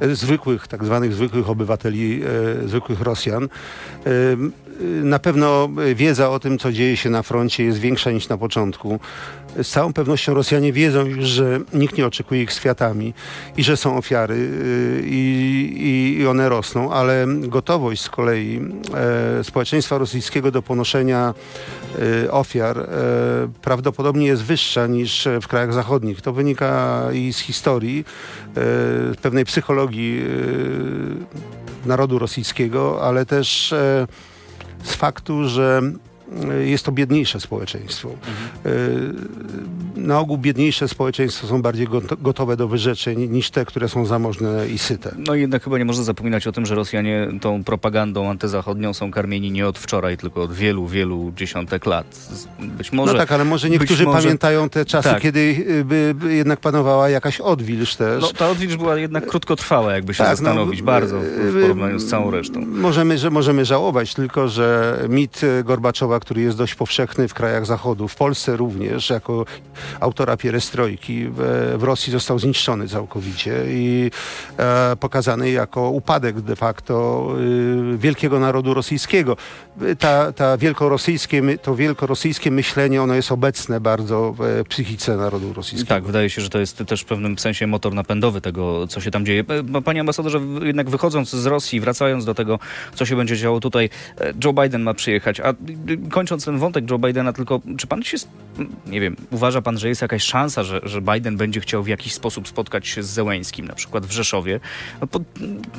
e, 0.00 0.14
zwykłych, 0.14 0.68
tak 0.68 0.84
zwanych 0.84 1.14
zwykłych 1.14 1.50
obywateli, 1.50 2.22
e, 2.64 2.68
zwykłych 2.68 3.00
Rosjan. 3.00 3.44
E, 3.44 3.48
na 5.02 5.18
pewno 5.18 5.68
wiedza 5.94 6.30
o 6.30 6.38
tym, 6.38 6.58
co 6.58 6.72
dzieje 6.72 6.96
się 6.96 7.10
na 7.10 7.22
froncie 7.22 7.64
jest 7.64 7.78
większa 7.78 8.10
niż 8.10 8.28
na 8.28 8.38
początku. 8.38 9.00
Z 9.62 9.68
całą 9.68 9.92
pewnością 9.92 10.34
Rosjanie 10.34 10.72
wiedzą 10.72 11.06
już, 11.06 11.24
że 11.24 11.60
nikt 11.74 11.98
nie 11.98 12.06
oczekuje 12.06 12.42
ich 12.42 12.52
z 12.52 12.60
i 13.56 13.64
że 13.64 13.76
są 13.76 13.96
ofiary 13.96 14.34
y, 14.34 15.02
i, 15.06 16.16
i 16.20 16.26
one 16.26 16.48
rosną, 16.48 16.92
ale 16.92 17.26
gotowość 17.28 18.02
z 18.02 18.10
kolei 18.10 18.60
e, 19.40 19.44
społeczeństwa 19.44 19.98
rosyjskiego 19.98 20.50
do 20.50 20.62
ponoszenia 20.62 21.34
e, 22.24 22.30
ofiar 22.30 22.78
e, 22.78 22.84
prawdopodobnie 23.62 24.26
jest 24.26 24.42
wyższa 24.42 24.86
niż 24.86 25.28
w 25.42 25.48
krajach 25.48 25.72
zachodnich. 25.72 26.20
To 26.20 26.32
wynika 26.32 27.02
i 27.12 27.32
z 27.32 27.38
historii, 27.38 28.04
e, 28.56 29.14
pewnej 29.20 29.44
psychologii 29.44 30.22
e, 31.84 31.88
narodu 31.88 32.18
rosyjskiego, 32.18 33.02
ale 33.02 33.26
też 33.26 33.72
e, 33.72 34.06
z 34.82 34.94
faktu, 34.94 35.48
że 35.48 35.82
jest 36.64 36.84
to 36.84 36.92
biedniejsze 36.92 37.40
społeczeństwo. 37.40 38.08
E, 38.66 38.70
na 39.96 40.18
ogół 40.18 40.38
biedniejsze 40.38 40.88
społeczeństwa 40.88 41.46
są 41.46 41.62
bardziej 41.62 41.88
goto- 41.88 42.16
gotowe 42.22 42.56
do 42.56 42.68
wyrzeczeń 42.68 43.28
niż 43.30 43.50
te, 43.50 43.64
które 43.64 43.88
są 43.88 44.06
zamożne 44.06 44.68
i 44.68 44.78
syte. 44.78 45.14
No 45.18 45.34
i 45.34 45.40
jednak 45.40 45.64
chyba 45.64 45.78
nie 45.78 45.84
można 45.84 46.02
zapominać 46.04 46.46
o 46.46 46.52
tym, 46.52 46.66
że 46.66 46.74
Rosjanie 46.74 47.28
tą 47.40 47.64
propagandą 47.64 48.30
antyzachodnią 48.30 48.94
są 48.94 49.10
karmieni 49.10 49.50
nie 49.50 49.66
od 49.68 49.78
wczoraj, 49.78 50.16
tylko 50.16 50.42
od 50.42 50.52
wielu, 50.52 50.86
wielu 50.86 51.32
dziesiątek 51.36 51.86
lat. 51.86 52.28
Być 52.60 52.92
może... 52.92 53.12
no 53.12 53.18
tak, 53.18 53.32
ale 53.32 53.44
może 53.44 53.70
niektórzy 53.70 54.04
może- 54.04 54.18
pamiętają 54.22 54.68
te 54.68 54.84
czasy, 54.84 55.08
Tak. 55.08 55.22
kiedy 55.22 55.40
y, 55.68 55.84
by, 55.84 56.14
by 56.18 56.34
jednak 56.34 56.60
panowała 56.60 57.08
jakaś 57.08 57.40
odwilż 57.40 57.96
też. 57.96 58.22
No, 58.22 58.28
ta 58.28 58.48
odwilż 58.50 58.76
była 58.76 58.96
jednak 58.96 59.26
krótkotrwała, 59.26 59.92
jakby 59.94 60.14
się 60.14 60.18
Tak, 60.18 60.28
no, 60.30 60.36
zastanowić, 60.36 60.82
bardzo 60.82 61.20
w, 61.20 61.56
y, 61.56 61.60
porównaniu 61.62 61.98
z 61.98 62.06
całą 62.06 62.30
resztą. 62.30 62.66
Możemy, 62.66 63.18
że 63.18 63.30
możemy 63.30 63.64
żałować 63.64 64.14
tylko, 64.14 64.48
że 64.48 64.98
mit 65.08 65.40
e, 65.60 65.62
Który 66.20 66.40
jest 66.40 66.58
dość 66.58 66.74
powszechny 66.74 67.28
w 67.28 67.34
krajach 67.34 67.66
Zachodu, 67.66 68.08
w 68.08 68.16
Polsce 68.16 68.56
również, 68.56 69.10
jako 69.10 69.44
autora 70.00 70.36
pierestrojki, 70.36 71.26
w, 71.28 71.82
Rosji 71.82 72.12
został 72.12 72.38
zniszczony 72.38 72.88
całkowicie 72.88 73.64
i 73.68 74.10
e, 74.58 74.96
pokazany 74.96 75.50
jako 75.50 75.90
upadek 75.90 76.40
de 76.40 76.56
facto 76.56 77.28
y, 77.94 77.98
wielkiego 77.98 78.40
narodu 78.40 78.74
rosyjskiego. 78.74 79.36
Y, 79.82 79.96
Ta, 79.96 80.32
ta 80.32 80.56
wielkorosyjskie, 80.56 81.42
to 81.62 81.76
wielkorosyjskie 81.76 82.50
myślenie, 82.50 83.02
ono 83.02 83.14
jest 83.14 83.32
obecne 83.32 83.80
bardzo 83.80 84.34
w 84.38 84.64
psychice 84.68 85.16
narodu 85.16 85.52
rosyjskiego. 85.52 85.88
Tak, 85.88 86.04
wydaje 86.04 86.30
się, 86.30 86.42
że 86.42 86.50
to 86.50 86.58
jest 86.58 86.78
też 86.86 87.00
w 87.00 87.04
pewnym 87.04 87.38
sensie 87.38 87.66
motor 87.66 87.94
napędowy 87.94 88.40
tego, 88.40 88.86
co 88.86 89.00
się 89.00 89.10
tam 89.10 89.26
dzieje. 89.26 89.44
E, 89.74 89.82
Panie 89.82 90.00
ambasadorze, 90.00 90.40
jednak 90.62 90.90
wychodząc 90.90 91.30
z 91.30 91.46
Rosji, 91.46 91.80
wracając 91.80 92.24
do 92.24 92.34
tego, 92.34 92.58
co 92.94 93.06
się 93.06 93.16
będzie 93.16 93.36
działo 93.36 93.60
tutaj, 93.60 93.90
e, 94.20 94.32
Joe 94.44 94.52
Biden 94.52 94.82
ma 94.82 94.94
przyjechać. 94.94 95.40
A 95.40 95.50
y, 95.50 95.54
kończąc 96.10 96.44
ten 96.44 96.58
wątek 96.58 96.90
Joe 96.90 96.98
Bidena, 96.98 97.32
tylko 97.32 97.60
czy 97.78 97.86
pan 97.86 98.02
się, 98.02 98.16
nie 98.86 99.00
wiem, 99.00 99.16
uważa 99.30 99.62
pan, 99.62 99.78
że 99.78 99.88
jest 99.88 100.02
jakaś 100.02 100.22
szansa, 100.22 100.62
że, 100.64 100.80
że 100.82 101.00
Biden 101.02 101.36
będzie 101.36 101.60
chciał 101.60 101.82
w 101.82 101.88
jakiś 101.88 102.14
sposób 102.14 102.48
spotkać 102.48 102.88
się 102.88 103.02
z 103.02 103.06
Zełęńskim, 103.06 103.66
na 103.68 103.74
przykład 103.74 104.06
w 104.06 104.10
Rzeszowie? 104.12 104.60
No, 105.00 105.06
po, 105.06 105.20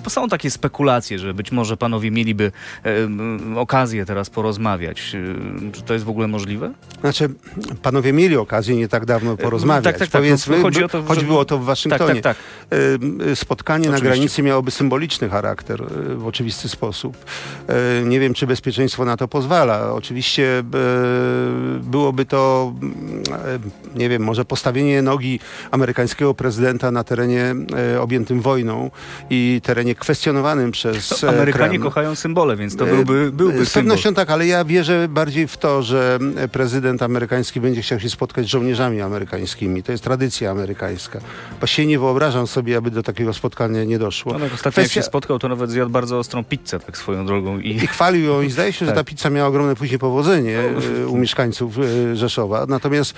bo 0.03 0.09
są 0.09 0.27
takie 0.29 0.51
spekulacje, 0.51 1.19
że 1.19 1.33
być 1.33 1.51
może 1.51 1.77
panowie 1.77 2.11
mieliby 2.11 2.51
e, 3.55 3.59
okazję 3.59 4.05
teraz 4.05 4.29
porozmawiać. 4.29 5.15
E, 5.15 5.71
Czy 5.71 5.81
to 5.81 5.93
jest 5.93 6.05
w 6.05 6.09
ogóle 6.09 6.27
możliwe? 6.27 6.71
Znaczy, 7.01 7.29
panowie 7.81 8.13
mieli 8.13 8.37
okazję 8.37 8.75
nie 8.75 8.87
tak 8.87 9.05
dawno 9.05 9.37
porozmawiać. 9.37 9.83
tak, 9.83 9.97
tak, 9.97 10.09
tak. 10.09 10.21
Powiedzmy, 10.21 10.57
No, 10.57 10.63
chodzi 10.63 10.83
o 10.83 10.87
to, 10.89 11.01
że- 11.01 11.07
choć 11.07 11.23
było 11.23 11.45
to 11.45 11.57
w 11.57 11.61
Tak, 11.61 11.65
Waszyngtonie. 11.67 12.21
tak, 12.21 12.37
tak. 12.69 12.77
Y, 13.31 13.35
Spotkanie 13.35 13.89
na 13.89 13.95
Oczywiście. 13.95 14.15
granicy 14.15 14.43
miałoby 14.43 14.71
symboliczny 14.71 15.29
charakter 15.29 15.83
w 16.17 16.27
oczywisty 16.27 16.69
sposób. 16.69 17.17
Nie 18.05 18.19
wiem, 18.19 18.33
czy 18.33 18.47
bezpieczeństwo 18.47 19.05
na 19.05 19.17
to 19.17 19.27
pozwala. 19.27 19.93
Oczywiście 19.93 20.14
y, 20.39 21.79
byłoby 21.79 22.25
to, 22.25 22.73
y, 23.95 23.99
nie 23.99 24.09
wiem, 24.09 24.21
może 24.23 24.45
postawienie 24.45 25.01
nogi 25.01 25.39
amerykańskiego 25.71 26.33
prezydenta 26.33 26.91
na 26.91 27.03
terenie 27.03 27.55
y, 27.95 28.01
objętym 28.01 28.41
wojną 28.41 28.91
i 29.29 29.61
terenie 29.63 29.95
kwestionowanym 29.95 30.71
przez 30.71 31.23
e, 31.23 31.29
Amerykanie 31.29 31.69
Kreml. 31.69 31.83
kochają 31.83 32.15
symbole, 32.15 32.55
więc 32.55 32.75
to 32.75 32.87
E, 32.87 32.95
byłby, 32.95 33.31
byłby 33.31 33.65
Z 33.65 33.69
symbol. 33.71 33.73
pewnością 33.83 34.13
tak, 34.13 34.29
ale 34.29 34.47
ja 34.47 34.65
wierzę 34.65 35.07
bardziej 35.07 35.47
w 35.47 35.57
to, 35.57 35.83
że 35.83 36.19
prezydent 36.51 37.03
amerykański 37.03 37.61
będzie 37.61 37.81
chciał 37.81 37.99
się 37.99 38.09
spotkać 38.09 38.45
z 38.45 38.47
żołnierzami 38.49 39.01
amerykańskimi. 39.01 39.83
To 39.83 39.91
jest 39.91 40.03
tradycja 40.03 40.51
amerykańska. 40.51 41.19
Właściwie 41.59 41.87
nie 41.87 41.99
wyobrażam 41.99 42.47
sobie, 42.47 42.77
aby 42.77 42.91
do 42.91 43.03
takiego 43.03 43.33
spotkania 43.33 43.83
nie 43.83 43.99
doszło. 43.99 44.33
No, 44.33 44.39
tak, 44.39 44.53
ostatnio 44.53 44.81
jak 44.81 44.89
Kwestia- 44.91 44.93
się 44.93 45.03
spotkał, 45.03 45.39
to 45.39 45.47
nawet 45.49 45.69
zjadł 45.71 45.91
bardzo 45.91 46.19
ostrą 46.19 46.43
pizzę, 46.43 46.79
tak 46.79 46.97
swoją 46.97 47.25
drogą. 47.25 47.59
I 47.59 47.69
I 47.75 47.87
chwalił 47.87 48.25
ją 48.25 48.41
i 48.41 48.49
zdaje 48.49 48.73
się, 48.73 48.85
że 48.85 48.91
Tak. 48.91 48.95
ta 48.95 49.03
pizza 49.03 49.29
miała 49.29 49.47
ogromne 49.49 49.75
później 49.75 49.99
powodzenie 50.09 50.59
e, 51.03 51.07
u 51.07 51.17
mieszkańców 51.17 51.79
e, 51.79 52.15
Rzeszowa. 52.15 52.65
Natomiast 52.69 53.13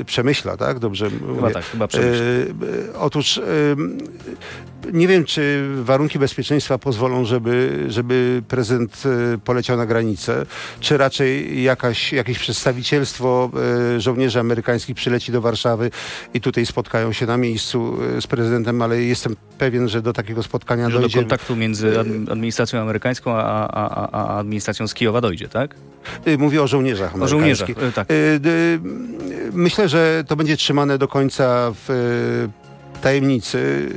e, 0.00 0.04
Przemyśla, 0.04 0.56
tak? 0.56 0.78
Dobrze 0.78 1.10
chyba 1.10 1.32
mówię. 1.32 1.54
tak, 1.54 1.64
chyba 1.64 1.86
przemyśl. 1.88 2.22
E, 2.22 2.98
Otóż 2.98 3.40
nie 4.92 5.08
wiem, 5.08 5.24
czy 5.24 5.68
warunki 5.82 6.18
bezpieczeństwa 6.18 6.78
pozwolą, 6.78 7.24
żeby, 7.24 7.84
żeby 7.88 8.42
prezydent 8.48 9.02
e, 9.34 9.38
poleciał 9.38 9.76
na 9.76 9.86
granicę, 9.86 10.46
czy 10.80 10.96
raczej 10.96 11.62
jakaś, 11.62 12.12
jakieś 12.12 12.38
przedstawicielstwo 12.38 13.50
e, 13.96 14.00
żołnierzy 14.00 14.40
amerykańskich 14.40 14.96
przyleci 14.96 15.32
do 15.32 15.40
Warszawy 15.40 15.90
i 16.34 16.40
tutaj 16.40 16.66
spotkają 16.66 17.12
się 17.12 17.26
na 17.26 17.36
miejscu 17.36 17.96
e, 18.16 18.20
z 18.20 18.26
prezydentem, 18.26 18.82
ale 18.82 19.02
jestem 19.02 19.36
pewien, 19.58 19.88
że 19.88 20.02
do 20.02 20.12
takiego 20.12 20.42
spotkania 20.42 20.86
Że 20.90 20.94
do 20.94 21.00
dojdzie. 21.00 21.18
kontaktu 21.18 21.56
między 21.56 21.90
admi- 21.92 22.32
administracją 22.32 22.80
amerykańską 22.80 23.32
a, 23.34 23.68
a, 23.68 24.10
a, 24.12 24.38
administracją 24.38 24.88
z 24.88 24.94
Kijowa 24.94 25.20
dojdzie, 25.20 25.48
tak? 25.48 25.74
Mówię 26.38 26.62
o 26.62 26.66
żołnierzach 26.66 27.22
O 27.22 27.28
żołnierzach, 27.28 27.68
amerykańskich. 27.70 27.94
tak. 27.94 28.08
Myślę, 29.52 29.88
że 29.88 30.24
to 30.28 30.36
będzie 30.36 30.56
trzymane 30.56 30.98
do 30.98 31.08
końca 31.08 31.72
w 31.86 32.48
tajemnicy. 33.02 33.88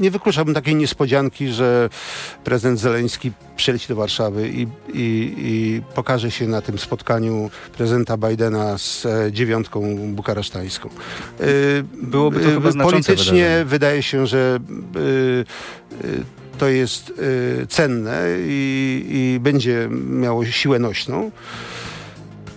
Nie 0.00 0.10
wykluczałbym 0.10 0.54
takiej 0.54 0.74
niespodzianki, 0.74 1.48
że 1.48 1.88
prezydent 2.44 2.80
Zeleński 2.80 3.32
przyleci 3.56 3.88
do 3.88 3.96
Warszawy 3.96 4.48
i, 4.48 4.62
i, 4.62 5.34
i 5.38 5.82
pokaże 5.94 6.30
się 6.30 6.46
na 6.48 6.62
tym 6.62 6.78
spotkaniu 6.78 7.50
prezydenta 7.76 8.16
Bidena 8.16 8.78
z 8.78 9.06
e, 9.06 9.32
dziewiątką 9.32 9.96
bukaresztańską. 10.14 10.88
Y, 11.40 11.84
Byłoby 12.02 12.40
to 12.40 12.48
y, 12.48 12.52
chyba 12.52 12.84
Politycznie 12.84 13.14
wydarzenie. 13.14 13.64
wydaje 13.64 14.02
się, 14.02 14.26
że 14.26 14.58
to 16.58 16.68
jest 16.68 17.12
cenne 17.68 18.24
i, 18.38 19.06
i 19.10 19.40
będzie 19.40 19.88
miało 19.90 20.44
siłę 20.44 20.78
nośną. 20.78 21.30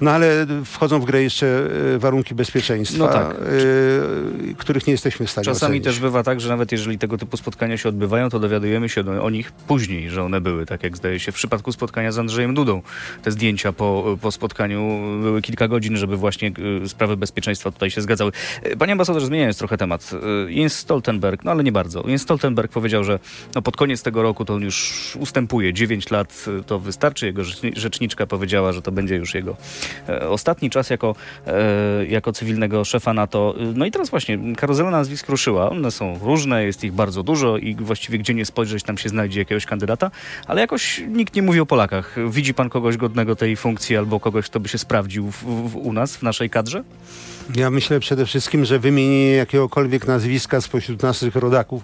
No 0.01 0.11
ale 0.11 0.45
wchodzą 0.65 0.99
w 0.99 1.05
grę 1.05 1.23
jeszcze 1.23 1.69
e, 1.95 1.99
warunki 1.99 2.35
bezpieczeństwa, 2.35 2.97
No 2.97 3.07
tak. 3.07 3.35
e, 3.35 4.53
których 4.57 4.87
nie 4.87 4.91
jesteśmy 4.91 5.25
w 5.25 5.31
stanie 5.31 5.45
Czasami 5.45 5.69
ocenić. 5.69 5.83
też 5.83 5.99
bywa 5.99 6.23
tak, 6.23 6.41
że 6.41 6.49
nawet 6.49 6.71
jeżeli 6.71 6.97
tego 6.97 7.17
typu 7.17 7.37
spotkania 7.37 7.77
się 7.77 7.89
odbywają, 7.89 8.29
to 8.29 8.39
dowiadujemy 8.39 8.89
się 8.89 9.03
do, 9.03 9.23
o 9.23 9.29
nich 9.29 9.51
później, 9.51 10.09
że 10.09 10.23
one 10.23 10.41
były, 10.41 10.65
tak 10.65 10.83
jak 10.83 10.97
zdaje 10.97 11.19
się 11.19 11.31
w 11.31 11.35
przypadku 11.35 11.71
spotkania 11.71 12.11
z 12.11 12.19
Andrzejem 12.19 12.53
Dudą. 12.53 12.81
Te 13.23 13.31
zdjęcia 13.31 13.73
po, 13.73 14.17
po 14.21 14.31
spotkaniu 14.31 14.99
były 15.21 15.41
kilka 15.41 15.67
godzin, 15.67 15.97
żeby 15.97 16.17
właśnie 16.17 16.51
y, 16.85 16.89
sprawy 16.89 17.17
bezpieczeństwa 17.17 17.71
tutaj 17.71 17.91
się 17.91 18.01
zgadzały. 18.01 18.31
Y, 18.65 18.77
Panie 18.77 18.91
ambasadorze, 18.91 19.25
zmieniając 19.25 19.57
trochę 19.57 19.77
temat. 19.77 20.11
y, 20.47 20.51
Jens 20.53 20.73
Stoltenberg, 20.73 21.43
no 21.43 21.51
ale 21.51 21.63
nie 21.63 21.71
bardzo. 21.71 22.03
Jens 22.07 22.21
Stoltenberg 22.21 22.71
powiedział, 22.71 23.03
że 23.03 23.19
no, 23.55 23.61
pod 23.61 23.77
koniec 23.77 24.03
tego 24.03 24.21
roku 24.21 24.45
to 24.45 24.53
on 24.53 24.61
już 24.61 24.91
ustępuje. 25.19 25.73
9 25.73 26.11
lat 26.11 26.45
y, 26.59 26.63
to 26.63 26.79
wystarczy. 26.79 27.25
Jego 27.25 27.41
rzeczni- 27.41 27.71
rzeczniczka 27.79 28.27
powiedziała, 28.27 28.71
że 28.73 28.81
to 28.81 28.91
będzie 28.91 29.15
już 29.15 29.33
jego 29.33 29.51
e, 29.51 29.55
ostatni 30.29 30.69
czas 30.69 30.89
jako, 30.89 31.15
e, 31.47 32.05
jako 32.05 32.33
cywilnego 32.33 32.85
szefa 32.85 33.13
NATO. 33.13 33.55
No 33.75 33.85
i 33.85 33.91
teraz 33.91 34.09
właśnie 34.09 34.55
karuzela 34.55 34.91
nazwisk 34.91 35.29
ruszyła. 35.29 35.69
One 35.69 35.91
są 35.91 36.19
różne, 36.23 36.65
jest 36.65 36.83
ich 36.83 36.93
bardzo 36.93 37.23
dużo 37.23 37.57
i 37.57 37.75
właściwie 37.75 38.19
gdzie 38.19 38.33
nie 38.33 38.45
spojrzeć, 38.45 38.83
tam 38.83 38.97
się 38.97 39.09
znajdzie 39.09 39.39
jakiegoś 39.39 39.65
kandydata, 39.65 40.11
ale 40.47 40.61
jakoś 40.61 41.01
nikt 41.07 41.35
nie 41.35 41.41
mówi 41.41 41.59
o 41.59 41.65
Polakach. 41.65 42.15
Widzi 42.29 42.53
pan 42.53 42.69
kogoś 42.69 42.97
godnego 42.97 43.35
tej 43.35 43.55
funkcji 43.55 43.97
albo 43.97 44.19
kogoś, 44.19 44.45
kto 44.45 44.59
by 44.59 44.69
się 44.69 44.77
sprawdził 44.77 45.31
w, 45.31 45.43
w, 45.43 45.75
u 45.75 45.93
nas, 45.93 46.17
w 46.17 46.23
naszej 46.23 46.49
kadrze? 46.49 46.83
Ja 47.55 47.69
myślę 47.69 47.99
przede 47.99 48.25
wszystkim, 48.25 48.65
że 48.65 48.79
wymienienie 48.79 49.31
jakiegokolwiek 49.31 50.07
nazwiska 50.07 50.61
spośród 50.61 51.03
naszych 51.03 51.35
rodaków 51.35 51.83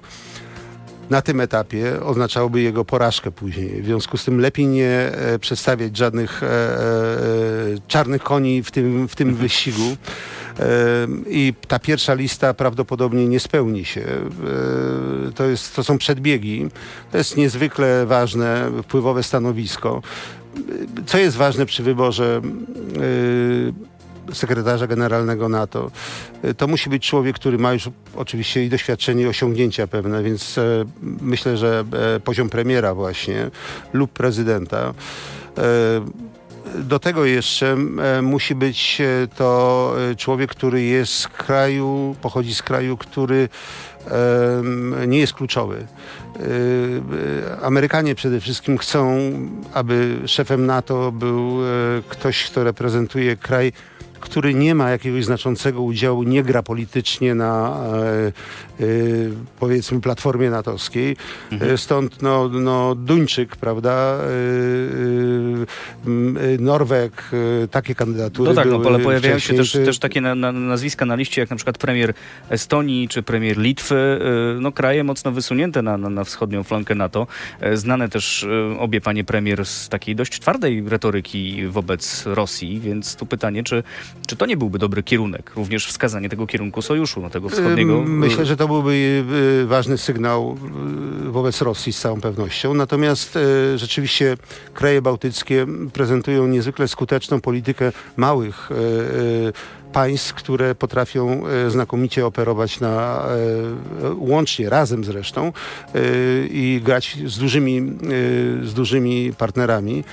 na 1.09 1.21
tym 1.21 1.41
etapie 1.41 2.03
oznaczałoby 2.03 2.61
jego 2.61 2.85
porażkę 2.85 3.31
później. 3.31 3.81
W 3.81 3.85
związku 3.85 4.17
z 4.17 4.25
tym 4.25 4.39
lepiej 4.39 4.67
nie 4.67 4.89
e, 4.89 5.39
przedstawiać 5.39 5.97
żadnych 5.97 6.43
e, 6.43 6.47
e, 6.47 6.79
czarnych 7.87 8.23
koni 8.23 8.63
w 8.63 8.71
tym, 8.71 9.07
w 9.07 9.15
tym 9.15 9.35
wyścigu. 9.35 9.97
E, 10.59 10.65
I 11.29 11.53
ta 11.67 11.79
pierwsza 11.79 12.13
lista 12.13 12.53
prawdopodobnie 12.53 13.27
nie 13.27 13.39
spełni 13.39 13.85
się. 13.85 14.01
E, 14.01 15.31
To, 15.35 15.43
jest, 15.45 15.75
to 15.75 15.83
są 15.83 15.97
przedbiegi. 15.97 16.67
To 17.11 17.17
jest 17.17 17.37
niezwykle 17.37 18.05
ważne, 18.05 18.71
wpływowe 18.83 19.23
stanowisko. 19.23 20.01
Co 21.05 21.17
jest 21.17 21.37
ważne 21.37 21.65
przy 21.65 21.83
wyborze 21.83 22.41
e, 22.43 23.96
sekretarza 24.33 24.87
generalnego 24.87 25.49
NATO. 25.49 25.91
E, 26.43 26.53
To 26.53 26.67
musi 26.67 26.89
być 26.89 27.07
człowiek, 27.07 27.35
który 27.35 27.57
ma 27.57 27.73
już 27.73 27.89
oczywiście 28.15 28.65
i 28.65 28.69
doświadczenie, 28.69 29.23
i 29.23 29.27
osiągnięcia 29.27 29.87
pewne, 29.87 30.23
więc 30.23 30.57
e, 30.57 30.85
myślę, 31.21 31.57
że 31.57 31.83
e, 32.15 32.19
poziom 32.19 32.49
premiera 32.49 32.93
właśnie 32.93 33.49
lub 33.93 34.11
prezydenta. 34.11 34.93
Do 36.75 36.99
tego 36.99 37.25
jeszcze 37.25 37.75
musi 38.21 38.55
być 38.55 39.01
to 39.35 39.95
człowiek, 40.17 40.51
który 40.51 40.81
jest 40.81 41.13
z 41.13 41.27
kraju, 41.27 42.15
pochodzi 42.21 42.55
z 42.55 42.63
kraju, 42.63 42.97
który 42.97 43.49
nie 45.07 45.19
jest 45.19 45.33
kluczowy. 45.33 45.87
Amerykanie 47.61 48.15
przede 48.15 48.39
wszystkim 48.39 48.77
chcą, 48.77 49.17
aby 49.73 50.19
szefem 50.25 50.65
NATO 50.65 51.11
był 51.11 51.57
ktoś, 52.09 52.43
kto 52.43 52.63
reprezentuje 52.63 53.35
kraj, 53.35 53.71
który 54.29 54.53
nie 54.53 54.75
ma 54.75 54.89
jakiegoś 54.89 55.25
znaczącego 55.25 55.81
udziału, 55.81 56.23
nie 56.23 56.43
gra 56.43 56.63
politycznie 56.63 57.35
na 57.35 57.79
e, 57.93 58.27
e, 58.27 58.31
powiedzmy 59.59 60.01
platformie 60.01 60.49
natowskiej. 60.49 61.17
E, 61.61 61.77
Stąd 61.77 62.21
no, 62.21 62.49
no 62.49 62.95
Duńczyk, 62.95 63.55
prawda, 63.55 64.17
e, 67.33 67.67
takie 67.67 67.95
kandydatury 67.95 68.49
No 68.49 68.55
tak, 68.55 68.67
no, 68.67 68.81
ale 68.85 68.99
pojawiają 68.99 69.39
się 69.39 69.53
też, 69.53 69.71
też 69.71 69.99
takie 69.99 70.21
na, 70.21 70.35
na, 70.35 70.51
nazwiska 70.51 71.05
na 71.05 71.15
liście, 71.15 71.41
jak 71.41 71.49
na 71.49 71.55
przykład 71.55 71.77
premier 71.77 72.13
Estonii 72.49 73.07
czy 73.07 73.23
premier 73.23 73.57
Litwy, 73.57 74.19
no 74.59 74.71
kraje 74.71 75.03
mocno 75.03 75.31
wysunięte 75.31 75.81
na, 75.81 75.97
na, 75.97 76.09
na 76.09 76.23
wschodnią 76.23 76.63
flankę 76.63 76.95
NATO. 76.95 77.27
Znane 77.73 78.09
też 78.09 78.47
obie 78.79 79.01
panie 79.01 79.23
premier 79.23 79.65
z 79.65 79.89
takiej 79.89 80.15
dość 80.15 80.39
twardej 80.39 80.83
retoryki 80.89 81.67
wobec 81.67 82.25
Rosji, 82.25 82.79
więc 82.79 83.15
tu 83.15 83.25
pytanie, 83.25 83.63
czy, 83.63 83.83
czy 84.27 84.35
to 84.35 84.45
nie 84.45 84.57
byłby 84.57 84.79
dobry 84.79 85.03
kierunek, 85.03 85.51
również 85.55 85.87
wskazanie 85.87 86.29
tego 86.29 86.47
kierunku 86.47 86.81
sojuszu, 86.81 87.21
no, 87.21 87.29
tego 87.29 87.49
wschodniego. 87.49 87.93
Ym, 87.97 88.17
Myślę, 88.19 88.45
że 88.45 88.57
to 88.57 88.67
byłby 88.67 89.23
y, 89.63 89.65
ważny 89.67 89.97
sygnał 89.97 90.57
y, 91.27 91.31
wobec 91.31 91.61
Rosji 91.61 91.93
z 91.93 91.99
całą 91.99 92.21
pewnością. 92.21 92.73
Natomiast 92.73 93.35
y, 93.35 93.77
rzeczywiście 93.77 94.37
kraje 94.73 95.01
bałtyckie 95.01 95.65
prezentują 95.93 96.47
niezwykle 96.47 96.87
skuteczną 96.87 97.41
politykę 97.41 97.91
małych 98.17 98.71
y, 98.71 98.75
y, 98.75 99.53
państw, 99.93 100.33
które 100.33 100.75
potrafią 100.75 101.43
y, 101.67 101.71
znakomicie 101.71 102.25
operować 102.25 102.79
na, 102.79 103.25
y, 104.03 104.13
łącznie, 104.15 104.69
razem 104.69 105.03
zresztą 105.03 105.53
y, 105.95 106.47
i 106.51 106.81
grać 106.83 107.17
z 107.25 107.37
dużymi, 107.37 107.77
y, 108.61 108.67
z 108.67 108.73
dużymi 108.73 109.33
partnerami. 109.37 110.03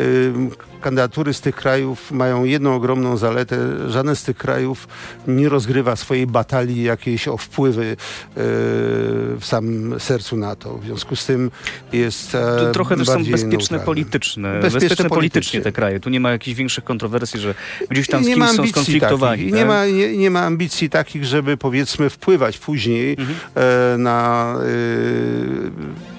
Y, 0.00 0.32
Kandydatury 0.80 1.34
z 1.34 1.40
tych 1.40 1.56
krajów 1.56 2.12
mają 2.12 2.44
jedną 2.44 2.74
ogromną 2.74 3.16
zaletę. 3.16 3.56
Żaden 3.88 4.16
z 4.16 4.22
tych 4.22 4.36
krajów 4.36 4.88
nie 5.26 5.48
rozgrywa 5.48 5.96
swojej 5.96 6.26
batalii 6.26 6.82
jakiejś 6.82 7.28
o 7.28 7.36
wpływy 7.36 7.84
y, 7.84 7.96
w 8.36 9.40
samym 9.42 10.00
sercu 10.00 10.36
NATO. 10.36 10.78
W 10.78 10.84
związku 10.84 11.16
z 11.16 11.26
tym 11.26 11.50
jest 11.92 12.34
e, 12.34 12.38
To 12.58 12.72
trochę 12.72 12.96
też 12.96 13.06
są 13.06 13.18
bezpieczne 13.24 13.48
neutralne. 13.48 13.84
polityczne, 13.86 14.52
Bezpieczne 14.60 14.80
bezpieczne, 14.80 15.08
politycznie 15.08 15.14
politycznie. 15.14 15.60
te 15.60 15.72
kraje. 15.72 16.00
Tu 16.00 16.10
nie 16.10 16.20
ma 16.20 16.30
jakichś 16.30 16.56
większych 16.58 16.84
kontrowersji, 16.84 17.40
że 17.40 17.54
gdzieś 17.90 18.06
tam 18.08 18.24
z 18.24 18.26
kimś 18.26 18.48
są 18.50 18.66
skonfliktowani. 18.66 19.42
takich. 19.42 19.50
tak? 19.50 19.60
Nie, 19.60 19.66
ma, 19.66 19.86
nie, 19.86 20.16
nie 20.16 20.30
ma 20.30 20.40
ambicji 20.40 20.90
takich, 20.90 21.24
żeby 21.24 21.56
powiedzmy 21.56 22.10
wpływać 22.10 22.58
później 22.58 23.16
Mhm. 23.18 23.38
e, 23.54 23.98
na 23.98 24.54
e, 24.60 26.13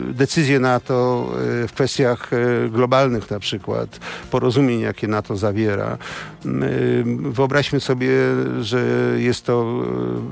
decyzje 0.00 0.60
NATO 0.60 1.28
e, 1.64 1.68
w 1.68 1.72
kwestiach 1.72 2.30
e, 2.32 2.68
globalnych 2.68 3.30
na 3.30 3.38
przykład, 3.38 4.00
porozumień, 4.30 4.80
jakie 4.80 5.08
NATO 5.08 5.36
zawiera. 5.36 5.86
E, 5.86 6.48
Wyobraźmy 7.06 7.80
sobie, 7.80 8.10
że 8.60 8.84
jest 9.16 9.46
to 9.46 9.82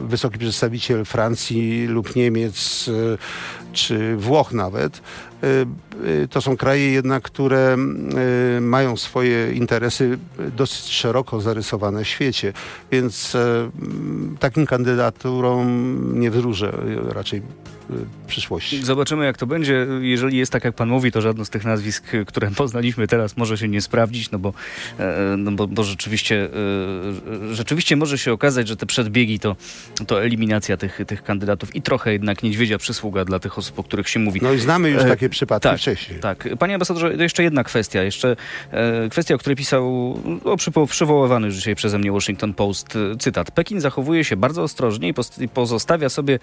wysoki 0.09 0.39
przedstawiciel 0.39 1.05
Francji 1.05 1.87
lub 1.87 2.17
Niemiec, 2.17 2.91
czy 3.73 4.17
Włoch 4.17 4.53
nawet. 4.53 5.01
E, 5.43 6.23
e, 6.23 6.29
To 6.29 6.41
są 6.41 6.57
kraje 6.57 6.93
jednak, 6.93 7.23
które 7.23 7.77
e, 8.57 8.61
mają 8.61 8.97
swoje 8.97 9.53
interesy 9.53 10.19
dosyć 10.57 10.93
szeroko 10.93 11.41
zarysowane 11.41 12.05
w 12.05 12.09
świecie, 12.09 12.53
więc 12.93 13.35
e, 13.35 13.71
m, 13.83 14.37
takim 14.41 14.67
kandydaturom 14.67 16.21
nie 16.21 16.31
wróżę 16.31 16.73
raczej 17.09 17.43
przyszłości. 18.27 18.85
Zobaczymy, 18.85 19.25
jak 19.25 19.39
to 19.39 19.47
będzie. 19.47 19.87
Jeżeli 20.01 20.39
jest 20.39 20.53
tak, 20.53 20.65
jak 20.65 20.75
pan 20.75 20.89
mówi, 20.89 21.13
to 21.13 21.21
żadne 21.21 21.45
z 21.45 21.51
tych 21.51 21.65
nazwisk, 21.65 22.13
które 22.27 22.51
poznaliśmy 22.51 23.07
teraz, 23.07 23.37
może 23.37 23.59
się 23.59 23.69
nie 23.69 23.81
sprawdzić, 23.81 24.31
no 24.31 24.39
bo, 24.39 24.53
e, 24.99 25.35
no 25.39 25.53
bo, 25.53 25.67
bo 25.67 25.85
rzeczywiście, 25.85 26.49
e, 27.51 27.55
rzeczywiście 27.55 27.97
może 27.97 28.19
się 28.19 28.33
okazać, 28.33 28.69
że 28.69 28.77
te 28.77 28.87
przedbiegi 28.87 29.39
to, 29.39 29.57
to 30.07 30.23
eliminacja 30.23 30.77
tych, 30.77 31.01
tych 31.07 31.23
kandydatów 31.23 31.77
i 31.77 31.83
trochę 31.83 32.13
jednak 32.13 32.43
niedźwiedzia 32.43 32.79
przysługa 32.79 33.25
dla 33.25 33.39
tych 33.39 33.59
osób, 33.59 33.79
o 33.79 33.83
których 33.83 34.09
się 34.09 34.21
mówi. 34.21 34.41
No 34.43 34.53
i 34.53 34.59
znamy 34.59 34.91
już 34.91 35.03
E, 35.03 35.09
takie 35.29 35.31
przypadki 35.31 35.69
tak, 35.69 35.79
wcześniej. 35.79 36.21
Tak. 36.21 36.49
Panie 36.59 36.75
ambasadorze, 36.75 37.15
jeszcze 37.15 37.43
jedna 37.43 37.65
kwestia. 37.65 38.03
Jeszcze 38.03 38.37
e, 38.71 39.09
kwestia, 39.09 39.35
o 39.35 39.39
której 39.39 39.57
pisał 39.57 40.17
o, 40.45 40.57
przypo, 40.57 40.87
przywoływany 40.87 41.47
już 41.47 41.57
dzisiaj 41.57 41.75
przeze 41.75 41.99
mnie 41.99 42.13
Washington 42.13 42.55
Post 42.55 42.97
e, 42.97 43.17
cytat. 43.17 43.51
Pekin 43.51 43.81
zachowuje 43.81 44.25
się 44.25 44.37
bardzo 44.37 44.63
ostrożnie 44.63 45.09
i 45.09 45.15
post- 45.15 45.43
i 45.43 45.49
pozostawia 45.49 46.09
sobie 46.09 46.39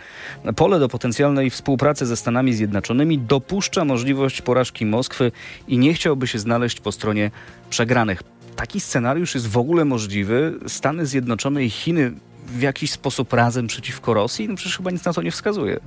pole 0.55 0.79
do 0.79 0.89
potencjalnej 0.89 1.49
współpracy 1.49 2.05
ze 2.05 2.17
Stanami 2.17 2.53
Zjednoczonymi, 2.53 3.19
dopuszcza 3.19 3.85
możliwość 3.85 4.41
porażki 4.41 4.85
Moskwy 4.85 5.31
i 5.67 5.77
nie 5.77 5.93
chciałby 5.93 6.27
się 6.27 6.39
znaleźć 6.39 6.79
po 6.79 6.91
stronie 6.91 7.31
przegranych. 7.69 8.23
Taki 8.55 8.79
scenariusz 8.79 9.35
jest 9.35 9.47
w 9.47 9.57
ogóle 9.57 9.85
możliwy. 9.85 10.53
Stany 10.67 11.05
Zjednoczone 11.05 11.63
i 11.63 11.69
Chiny 11.69 12.11
w 12.47 12.61
jakiś 12.61 12.91
sposób 12.91 13.33
razem 13.33 13.67
przeciwko 13.67 14.13
Rosji? 14.13 14.47
No 14.47 14.55
przecież 14.55 14.77
chyba 14.77 14.91
nic 14.91 15.05
na 15.05 15.13
to 15.13 15.21
nie 15.21 15.31
wskazuje. 15.31 15.79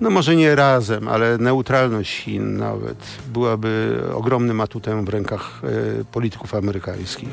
No 0.00 0.10
może 0.10 0.36
nie 0.36 0.54
razem, 0.54 1.08
ale 1.08 1.38
neutralność 1.38 2.16
Chin 2.16 2.56
nawet 2.56 2.98
byłaby 3.32 4.02
ogromnym 4.14 4.60
atutem 4.60 5.04
w 5.04 5.08
rękach 5.08 5.60
e, 5.64 6.04
polityków 6.04 6.54
amerykańskich. 6.54 7.28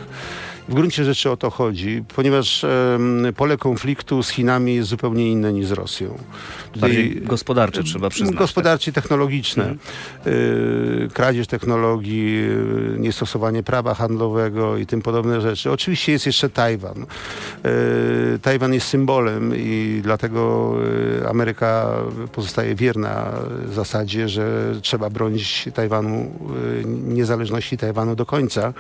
W 0.67 0.73
gruncie 0.73 1.03
rzeczy 1.05 1.31
o 1.31 1.37
to 1.37 1.49
chodzi, 1.49 2.03
ponieważ 2.15 2.65
pole 3.35 3.57
konfliktu 3.57 4.23
z 4.23 4.29
Chinami 4.29 4.75
jest 4.75 4.89
zupełnie 4.89 5.31
inne 5.31 5.53
niż 5.53 5.65
z 5.67 5.71
Rosją. 5.71 6.17
Bardziej 6.75 7.21
gospodarcze 7.21 7.83
trzeba 7.83 8.09
przyznać. 8.09 8.29
tak? 8.29 8.39
Gospodarcze 8.39 8.91
i 8.91 8.93
technologiczne. 8.93 9.63
Mhm. 9.63 9.79
Y, 10.27 11.09
kradzież 11.13 11.47
technologii, 11.47 12.43
y, 12.95 12.99
niestosowanie 12.99 13.63
prawa 13.63 13.93
handlowego 13.93 14.77
i 14.77 14.85
tym 14.85 15.01
podobne 15.01 15.41
rzeczy. 15.41 15.71
Oczywiście 15.71 16.11
jest 16.11 16.25
jeszcze 16.25 16.49
Tajwan. 16.49 17.05
Y, 18.35 18.39
Tajwan 18.41 18.73
jest 18.73 18.87
symbolem 18.87 19.53
i 19.55 19.99
dlatego 20.03 20.73
Ameryka 21.29 21.89
pozostaje 22.31 22.75
wierna 22.75 23.31
zasadzie, 23.65 24.29
że 24.29 24.73
trzeba 24.81 25.09
bronić 25.09 25.69
Tajwanu, 25.73 26.31
niezależności 26.85 27.77
Tajwanu 27.77 28.15
do 28.15 28.25
końca. 28.25 28.73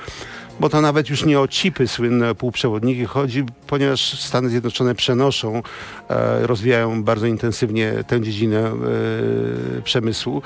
Bo 0.59 0.69
to 0.69 0.81
nawet 0.81 1.09
już 1.09 1.25
nie 1.25 1.39
o 1.39 1.47
chipy 1.47 1.87
słynne, 1.87 2.35
półprzewodniki 2.35 3.05
chodzi, 3.05 3.43
ponieważ 3.67 4.19
Stany 4.19 4.49
Zjednoczone 4.49 4.95
przenoszą, 4.95 5.61
e, 6.09 6.47
rozwijają 6.47 7.03
bardzo 7.03 7.25
intensywnie 7.25 7.93
tę 8.07 8.21
dziedzinę 8.21 8.59
e, 8.59 9.81
przemysłu. 9.81 10.41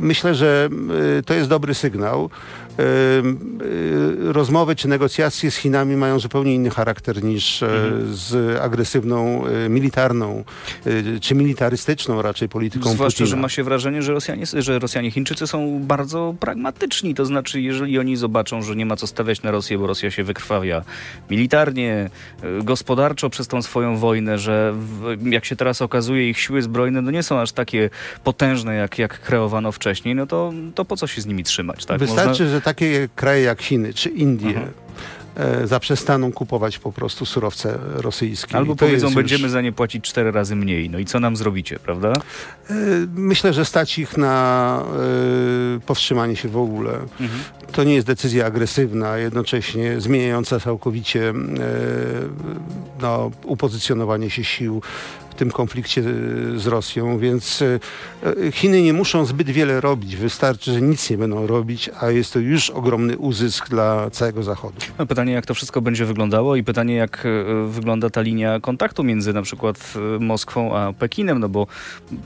Myślę, 0.00 0.34
że 0.34 0.68
e, 1.18 1.22
to 1.22 1.34
jest 1.34 1.48
dobry 1.48 1.74
sygnał. 1.74 2.30
E, 2.78 2.82
Rozmowy 4.32 4.76
czy 4.76 4.88
negocjacje 4.88 5.50
z 5.50 5.56
Chinami 5.56 5.96
mają 5.96 6.18
zupełnie 6.18 6.54
inny 6.54 6.70
charakter 6.70 7.24
niż 7.24 7.62
e, 7.62 7.68
z 8.10 8.60
agresywną, 8.60 9.46
e, 9.46 9.68
militarną 9.68 10.44
e, 10.86 11.20
czy 11.20 11.34
militarystyczną 11.34 12.22
raczej 12.22 12.48
polityką 12.48 12.90
Zwłaszcza, 12.90 13.18
Putina. 13.18 13.36
że 13.36 13.42
ma 13.42 13.48
się 13.48 13.64
wrażenie, 13.64 14.02
że 14.02 14.12
Rosjanie, 14.12 14.44
że 14.58 14.78
Rosjanie, 14.78 15.10
Chińczycy 15.10 15.46
są 15.46 15.80
bardzo 15.82 16.34
pragmatyczni. 16.40 17.14
To 17.14 17.24
znaczy, 17.24 17.60
jeżeli 17.60 17.98
oni 17.98 18.16
zobaczą, 18.16 18.62
że 18.62 18.76
nie 18.76 18.86
ma 18.86 18.96
co 18.96 19.06
stawiać 19.06 19.42
na 19.42 19.50
Rosję, 19.50 19.78
bo 19.78 19.86
Rosja 19.86 20.10
się 20.10 20.24
wykrwawia 20.24 20.82
militarnie, 21.30 22.10
y, 22.60 22.64
gospodarczo 22.64 23.30
przez 23.30 23.48
tą 23.48 23.62
swoją 23.62 23.96
wojnę, 23.96 24.38
że 24.38 24.74
jak 25.22 25.44
się 25.44 25.56
teraz 25.56 25.82
okazuje, 25.82 26.28
ich 26.30 26.38
siły 26.40 26.62
zbrojne 26.62 27.02
no 27.02 27.10
nie 27.10 27.22
są 27.22 27.40
aż 27.40 27.52
takie 27.52 27.90
potężne, 28.24 28.74
jak, 28.74 28.98
jak 28.98 29.20
kreowano 29.20 29.72
wcześniej, 29.72 30.14
no 30.14 30.26
to, 30.26 30.52
to 30.74 30.84
po 30.84 30.96
co 30.96 31.06
się 31.06 31.22
z 31.22 31.26
nimi 31.26 31.44
trzymać? 31.44 31.84
Tak? 31.84 31.98
Wystarczy, 31.98 32.28
Można- 32.42 32.46
że 32.46 32.60
takie 32.72 33.08
kraje 33.16 33.42
jak 33.42 33.62
Chiny 33.62 33.94
czy 33.94 34.08
Indie 34.08 34.48
Mhm. 34.48 34.68
e, 35.36 35.66
zaprzestaną 35.66 36.32
kupować 36.32 36.78
po 36.78 36.92
prostu 36.92 37.26
surowce 37.26 37.78
rosyjskie. 37.94 38.56
Albo 38.56 38.76
powiedzą, 38.76 39.14
będziemy 39.14 39.42
Już, 39.42 39.50
za 39.52 39.60
nie 39.60 39.72
płacić 39.72 40.04
cztery 40.04 40.30
razy 40.30 40.56
mniej. 40.56 40.90
No 40.90 40.98
i 40.98 41.04
co 41.04 41.20
nam 41.20 41.36
zrobicie, 41.36 41.78
prawda? 41.78 42.12
e, 42.12 42.74
myślę, 43.14 43.52
że 43.52 43.64
stać 43.64 43.98
ich 43.98 44.16
na 44.16 44.82
e, 45.76 45.80
powstrzymanie 45.80 46.36
się 46.36 46.48
w 46.48 46.56
ogóle. 46.56 46.92
Mhm. 47.20 47.40
To 47.72 47.84
nie 47.84 47.94
jest 47.94 48.06
decyzja 48.06 48.46
agresywna, 48.46 49.16
jednocześnie 49.18 50.00
zmieniająca 50.00 50.60
całkowicie 50.60 51.28
e, 51.30 51.34
no, 53.02 53.30
upozycjonowanie 53.44 54.30
się 54.30 54.44
sił 54.44 54.82
tym 55.38 55.50
konflikcie 55.50 56.00
e, 56.00 56.04
z 56.58 56.66
Rosją, 56.66 57.18
więc 57.18 57.62
e, 57.62 57.80
e, 58.46 58.52
Chiny 58.52 58.82
nie 58.82 58.92
muszą 58.92 59.24
zbyt 59.24 59.50
wiele 59.50 59.80
robić. 59.80 60.16
Wystarczy, 60.16 60.72
że 60.72 60.82
nic 60.82 61.10
nie 61.10 61.18
będą 61.18 61.46
robić, 61.46 61.90
a 62.00 62.10
jest 62.10 62.32
to 62.32 62.38
już 62.38 62.70
ogromny 62.70 63.18
uzysk 63.18 63.68
dla 63.68 64.10
całego 64.10 64.42
Zachodu. 64.42 64.76
Pytanie, 65.08 65.32
jak 65.32 65.46
to 65.46 65.54
wszystko 65.54 65.80
będzie 65.80 66.04
wyglądało 66.04 66.56
i 66.56 66.64
pytanie, 66.64 66.94
jak 66.94 67.26
wygląda 67.68 68.10
ta 68.10 68.20
linia 68.20 68.60
kontaktu 68.60 69.04
między 69.04 69.32
na 69.32 69.42
przykład 69.42 69.94
Moskwą 70.20 70.76
a 70.76 70.92
Pekinem, 70.92 71.38
no 71.38 71.48
bo 71.48 71.66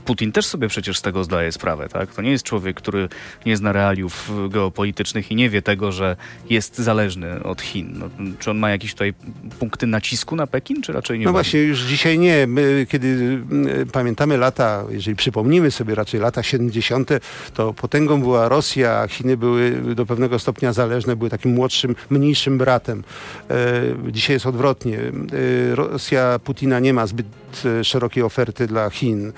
Putin 0.05 0.31
też 0.31 0.45
sobie 0.45 0.67
przecież 0.67 0.97
z 0.97 1.01
tego 1.01 1.23
zdaje 1.23 1.51
sprawę, 1.51 1.89
tak? 1.89 2.13
To 2.13 2.21
nie 2.21 2.31
jest 2.31 2.43
człowiek, 2.43 2.77
który 2.77 3.09
nie 3.45 3.57
zna 3.57 3.71
realiów 3.71 4.31
geopolitycznych 4.49 5.31
i 5.31 5.35
nie 5.35 5.49
wie 5.49 5.61
tego, 5.61 5.91
że 5.91 6.15
jest 6.49 6.77
zależny 6.77 7.43
od 7.43 7.61
Chin. 7.61 7.95
No, 7.99 8.09
czy 8.39 8.51
on 8.51 8.57
ma 8.57 8.69
jakieś 8.69 8.91
tutaj 8.91 9.13
punkty 9.59 9.87
nacisku 9.87 10.35
na 10.35 10.47
Pekin, 10.47 10.81
czy 10.81 10.93
raczej 10.93 11.19
nie 11.19 11.25
No 11.25 11.31
właśnie, 11.31 11.59
już 11.59 11.79
dzisiaj 11.79 12.19
nie. 12.19 12.47
My, 12.47 12.85
kiedy 12.89 13.02
kiedy 13.03 13.39
y, 13.81 13.85
pamiętamy 13.85 14.37
lata, 14.37 14.83
jeżeli 14.89 15.15
przypomnimy 15.15 15.71
sobie 15.71 15.95
raczej 15.95 16.19
lata 16.19 16.43
70., 16.43 17.09
to 17.53 17.73
potęgą 17.73 18.21
była 18.21 18.49
Rosja, 18.49 18.99
a 18.99 19.07
Chiny 19.07 19.37
były 19.37 19.71
do 19.95 20.05
pewnego 20.05 20.39
stopnia 20.39 20.73
zależne, 20.73 21.15
były 21.15 21.29
takim 21.29 21.51
młodszym, 21.51 21.95
mniejszym 22.09 22.57
bratem. 22.57 23.03
E, 23.49 24.11
Dzisiaj 24.11 24.35
jest 24.35 24.45
odwrotnie. 24.45 24.99
E, 24.99 25.75
Rosja 25.75 26.39
Putina 26.43 26.79
nie 26.79 26.93
ma 26.93 27.07
zbyt 27.07 27.25
e, 27.65 27.83
szerokiej 27.83 28.23
oferty 28.23 28.67
dla 28.67 28.89
Chin, 28.89 29.27
e, 29.27 29.33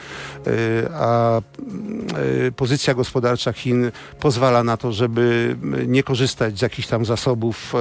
a 0.93 1.37
e, 1.37 2.51
pozycja 2.51 2.93
gospodarcza 2.93 3.53
Chin 3.53 3.91
pozwala 4.19 4.63
na 4.63 4.77
to, 4.77 4.91
żeby 4.91 5.55
nie 5.87 6.03
korzystać 6.03 6.59
z 6.59 6.61
jakichś 6.61 6.87
tam 6.87 7.05
zasobów 7.05 7.73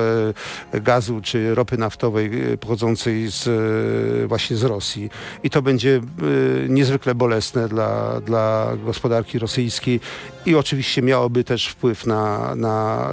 gazu 0.72 1.20
czy 1.22 1.54
ropy 1.54 1.78
naftowej 1.78 2.30
pochodzącej 2.60 3.28
z, 3.28 3.48
właśnie 4.28 4.56
z 4.56 4.62
Rosji. 4.62 5.10
I 5.42 5.50
to 5.50 5.62
będzie 5.62 6.00
niezwykle 6.68 7.14
bolesne 7.14 7.68
dla, 7.68 8.20
dla 8.20 8.72
gospodarki 8.84 9.38
rosyjskiej 9.38 10.00
i 10.46 10.54
oczywiście 10.54 11.02
miałoby 11.02 11.44
też 11.44 11.66
wpływ 11.66 12.06
na, 12.06 12.54
na, 12.54 13.08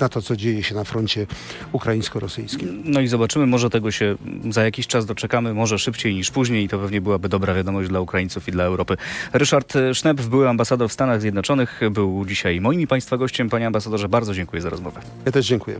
na 0.00 0.08
to, 0.08 0.22
co 0.22 0.36
dzieje 0.36 0.62
się 0.62 0.74
na 0.74 0.84
froncie 0.84 1.26
ukraińsko-rosyjskim. 1.72 2.82
No 2.84 3.00
i 3.00 3.08
zobaczymy, 3.08 3.46
może 3.46 3.70
tego 3.70 3.90
się 3.90 4.16
za 4.50 4.64
jakiś 4.64 4.86
czas 4.86 5.06
doczekamy, 5.06 5.54
może 5.54 5.78
szybciej 5.78 6.14
niż 6.14 6.30
później 6.40 6.64
i 6.64 6.68
to 6.68 6.78
pewnie 6.78 7.00
byłaby 7.00 7.28
dobra 7.28 7.54
wiadomość 7.54 7.88
dla 7.88 8.00
Ukraińców 8.00 8.48
i 8.48 8.52
dla 8.52 8.64
Europy. 8.64 8.96
Ryszard 9.32 9.74
Sznep, 9.92 10.22
były 10.22 10.48
ambasador 10.48 10.88
w 10.88 10.92
Stanach 10.92 11.20
Zjednoczonych, 11.20 11.80
był 11.90 12.24
dzisiaj 12.26 12.60
moim 12.60 12.80
i 12.80 12.86
Państwa 12.86 13.16
gościem. 13.16 13.48
Panie 13.48 13.66
ambasadorze, 13.66 14.08
bardzo 14.08 14.34
dziękuję 14.34 14.62
za 14.62 14.70
rozmowę. 14.70 15.00
Ja 15.26 15.32
też 15.32 15.46
dziękuję. 15.46 15.78